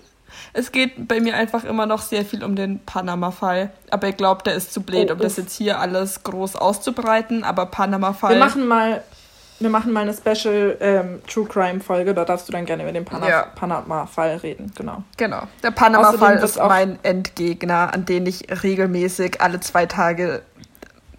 [0.53, 3.71] Es geht bei mir einfach immer noch sehr viel um den Panama-Fall.
[3.91, 7.45] Aber ich glaube, der ist zu blöd, Oh, um das jetzt hier alles groß auszubreiten.
[7.45, 8.33] Aber Panama-Fall.
[8.35, 9.03] Wir machen mal,
[9.61, 12.14] wir machen mal eine Special ähm, True Crime Folge.
[12.14, 13.43] Da darfst du dann gerne über den Pana Ja.
[13.55, 14.73] Panama-Fall reden.
[14.77, 15.05] Genau.
[15.16, 15.43] Genau.
[15.62, 20.43] Der Panama-Fall ist mein Endgegner, an den ich regelmäßig alle zwei Tage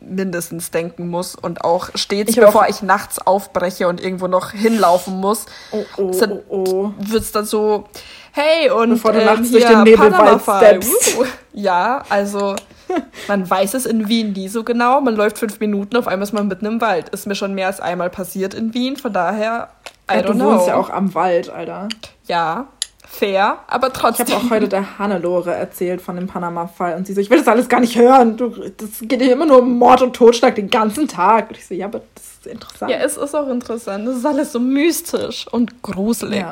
[0.01, 4.51] mindestens denken muss und auch stets, Ich bevor auch- ich nachts aufbreche und irgendwo noch
[4.51, 6.91] hinlaufen muss, Oh, oh, Sind- oh, oh.
[6.97, 7.85] wird es dann so,
[8.31, 11.17] hey, und Bevor du ähm, nachts durch den Nebelwald steppst.
[11.17, 11.25] Wuhu.
[11.53, 12.55] Ja, also
[13.27, 14.99] man weiß es in Wien nie so genau.
[15.01, 17.09] Man läuft fünf Minuten, auf einmal ist man mitten im Wald.
[17.09, 19.69] Ist mir schon mehr als einmal passiert in Wien, von daher,
[20.11, 20.45] I Ja, don't du know.
[20.53, 21.87] wohnst ja auch am Wald, Alter.
[22.27, 22.67] Ja,
[23.11, 24.27] fair, aber Ich trotzdem.
[24.27, 27.47] habe auch heute der Hannelore erzählt von dem Panama-Fall und sie so, ich will das
[27.47, 28.37] alles gar nicht hören.
[28.37, 31.49] Du, das geht hier immer nur um Mord und Totschlag den ganzen Tag.
[31.49, 32.91] Und ich so, ja, aber das ist interessant.
[32.91, 34.07] Ja, es ist auch interessant.
[34.07, 36.39] Das ist alles so mystisch und gruselig.
[36.39, 36.51] Ja,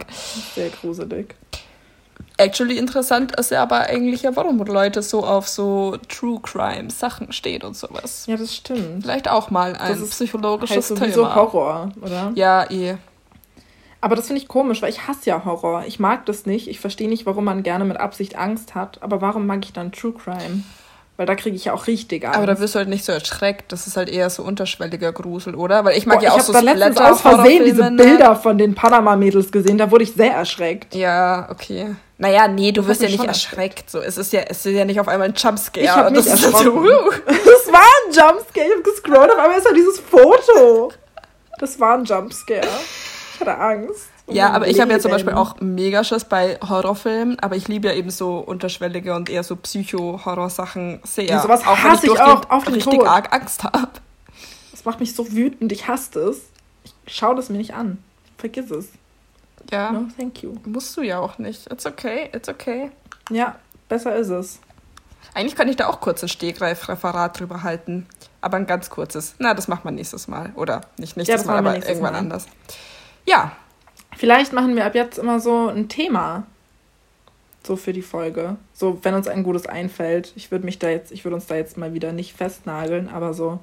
[0.54, 1.34] sehr gruselig.
[2.38, 7.34] Actually interessant ist ja aber eigentlich ja, warum Leute so auf so True Crime Sachen
[7.34, 8.26] stehen und sowas.
[8.28, 9.04] Ja, das stimmt.
[9.04, 11.36] Vielleicht auch mal ein Das ist psychologisches Heißt sowieso Thema.
[11.36, 12.32] Horror, oder?
[12.36, 12.96] Ja, eh.
[14.02, 15.84] Aber das finde ich komisch, weil ich hasse ja Horror.
[15.86, 16.68] Ich mag das nicht.
[16.68, 19.02] Ich verstehe nicht, warum man gerne mit Absicht Angst hat.
[19.02, 20.64] Aber warum mag ich dann True Crime?
[21.18, 22.38] Weil da kriege ich ja auch richtig Angst.
[22.38, 23.74] Aber da wirst du halt nicht so erschreckt.
[23.74, 25.84] Das ist halt eher so unterschwelliger Grusel, oder?
[25.84, 28.58] Weil ich mag Boah, ja auch ich so da letztens aus Versehen diese Bilder von
[28.58, 29.78] den Panama-Mädels gesehen.
[29.78, 30.96] Da wurde ich sehr erschreckt.
[30.96, 31.94] Ja, okay.
[32.18, 33.90] Naja, nee, du das wirst ja nicht erschreckt.
[33.90, 35.84] So, es ist ja, es ist ja nicht auf einmal ein Jumpscare.
[35.84, 36.64] Ich hab mich das erschrocken.
[36.64, 37.12] So, uh.
[37.26, 38.66] das war ein Jumpscare.
[38.66, 40.94] Ich hab gescrollt, auf einmal ist da dieses Foto.
[41.60, 42.62] Das war ein Jumpscare.
[43.40, 44.10] Ich hatte Angst.
[44.28, 47.88] Ja, aber ich habe ja zum Beispiel auch mega Schiss bei Horrorfilmen, aber ich liebe
[47.88, 51.26] ja eben so unterschwellige und eher so Psycho-Horror-Sachen sehr.
[51.26, 53.08] Ja, sowas auch hasse ich, ich auch auf den richtig Tod.
[53.08, 53.92] arg Angst habe.
[54.72, 56.42] Das macht mich so wütend, ich hasse es.
[56.84, 58.04] Ich schaue das mir nicht an.
[58.38, 58.90] Vergiss es.
[59.72, 59.92] Ja.
[59.92, 60.56] No, thank you.
[60.66, 61.72] Musst du ja auch nicht.
[61.72, 62.92] It's okay, it's okay.
[63.30, 63.56] Ja,
[63.88, 64.60] besser ist es.
[65.34, 68.06] Eigentlich kann ich da auch kurz ein Stegreif-Referat drüber halten.
[68.42, 69.36] Aber ein ganz kurzes.
[69.38, 70.52] Na, das macht man nächstes Mal.
[70.56, 72.20] Oder nicht nächstes ja, Mal, aber irgendwann Mal.
[72.20, 72.46] anders.
[73.26, 73.52] Ja,
[74.20, 76.44] Vielleicht machen wir ab jetzt immer so ein Thema.
[77.66, 78.58] So für die Folge.
[78.74, 80.34] So, wenn uns ein gutes einfällt.
[80.36, 83.34] Ich würde mich da jetzt, ich würde uns da jetzt mal wieder nicht festnageln, aber
[83.34, 83.60] so.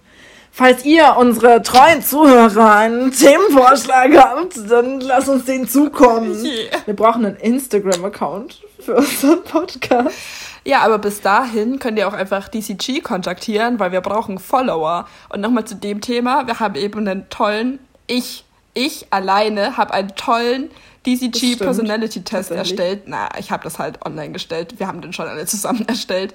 [0.50, 6.34] Falls ihr, unsere treuen Zuhörer, einen Themenvorschlag habt, dann lasst uns den zukommen.
[6.42, 6.78] Yeah.
[6.86, 10.16] Wir brauchen einen Instagram-Account für unseren Podcast.
[10.64, 15.06] Ja, aber bis dahin könnt ihr auch einfach DCG kontaktieren, weil wir brauchen Follower.
[15.28, 18.45] Und nochmal zu dem Thema, wir haben eben einen tollen, ich
[18.76, 20.70] ich alleine habe einen tollen
[21.06, 23.04] DCG Personality Test erstellt.
[23.06, 24.78] Na, ich habe das halt online gestellt.
[24.78, 26.34] Wir haben den schon alle zusammen erstellt.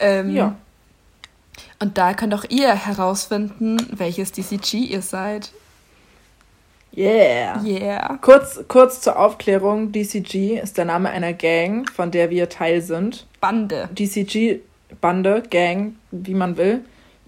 [0.00, 0.56] Ähm, ja.
[1.78, 5.52] Und da könnt auch ihr herausfinden, welches DCG ihr seid.
[6.96, 7.62] Yeah.
[7.62, 8.18] Yeah.
[8.20, 13.26] Kurz, kurz zur Aufklärung: DCG ist der Name einer Gang, von der wir Teil sind.
[13.40, 13.88] Bande.
[13.92, 14.60] DCG,
[15.00, 16.84] Bande, Gang, wie man will.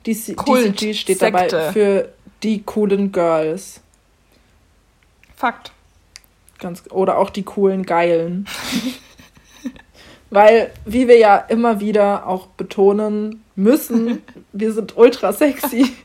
[0.06, 1.46] DC, Kult, DCG steht Sekte.
[1.48, 2.08] dabei für
[2.42, 3.80] die coolen Girls.
[5.40, 5.72] Fakt.
[6.58, 8.46] Ganz, oder auch die coolen Geilen.
[10.28, 14.22] Weil, wie wir ja immer wieder auch betonen müssen,
[14.52, 15.96] wir sind ultra sexy.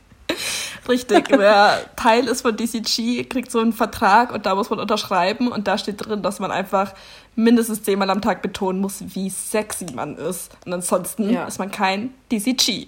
[0.88, 5.48] Richtig, wer Teil ist von DCG, kriegt so einen Vertrag und da muss man unterschreiben
[5.48, 6.94] und da steht drin, dass man einfach
[7.34, 10.56] mindestens zehnmal am Tag betonen muss, wie sexy man ist.
[10.64, 11.44] Und ansonsten ja.
[11.44, 12.86] ist man kein DCG.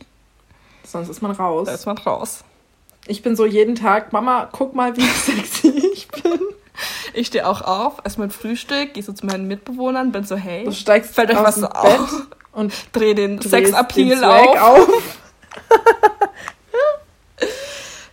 [0.83, 1.67] Sonst ist man raus.
[1.67, 2.43] Da ist man raus.
[3.07, 6.41] Ich bin so jeden Tag, Mama, guck mal, wie sexy bin.
[7.15, 10.65] Ich stehe auch auf, esse mein Frühstück, gehe so zu meinen Mitbewohnern, bin so, hey,
[10.65, 14.61] du steigst fällt euch was so auf und dreh den Sexappeal auf.
[14.61, 15.19] auf.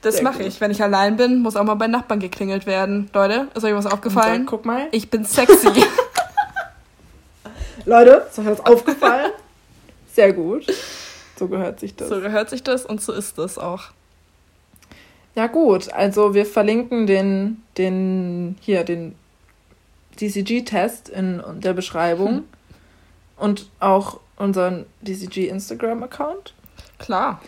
[0.02, 3.10] das mache ich, wenn ich allein bin, muss auch mal bei Nachbarn geklingelt werden.
[3.14, 4.34] Leute, ist euch was aufgefallen?
[4.34, 4.88] Dann, guck mal.
[4.92, 5.68] Ich bin sexy.
[7.86, 9.32] Leute, ist euch was aufgefallen?
[10.14, 10.66] Sehr gut.
[11.38, 12.10] So gehört sich das.
[12.10, 13.90] So gehört sich das und so ist das auch.
[15.36, 15.92] Ja, gut.
[15.92, 19.16] Also wir verlinken den, den hier, den
[20.20, 22.44] DCG-Test in der Beschreibung hm.
[23.38, 26.54] und auch unseren DCG Instagram-Account.
[27.00, 27.42] Klar.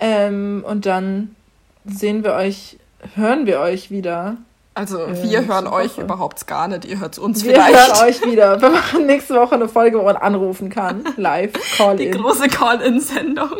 [0.00, 1.36] Ähm, und dann
[1.84, 2.78] sehen wir euch,
[3.14, 4.38] hören wir euch wieder.
[4.74, 7.72] Also wir ähm, hören euch überhaupt gar nicht, ihr hört uns wir vielleicht.
[7.72, 8.60] Wir hören euch wieder.
[8.60, 11.04] Wir machen nächste Woche eine Folge, wo man anrufen kann.
[11.16, 12.12] Live, Call-In.
[12.12, 13.50] Die große Call-In-Sendung.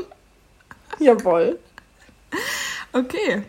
[0.99, 1.59] Jawohl.
[2.95, 3.43] Okay.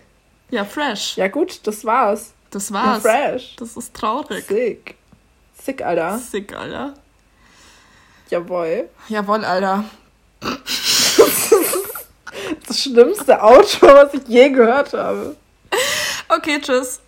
[0.50, 1.18] Ja, fresh.
[1.18, 2.34] Ja, gut, das war's.
[2.50, 3.04] Das war's.
[3.04, 3.56] Ja, fresh.
[3.58, 4.46] Das ist traurig.
[4.46, 4.96] Sick.
[5.62, 6.18] Sick, Alter.
[6.18, 6.96] Sick, Alter.
[8.30, 8.90] Jawohl.
[9.08, 9.86] Jawohl, Alter.
[12.68, 15.36] das schlimmste Outro, was ich je gehört habe.
[16.28, 17.02] Okay, tschüss.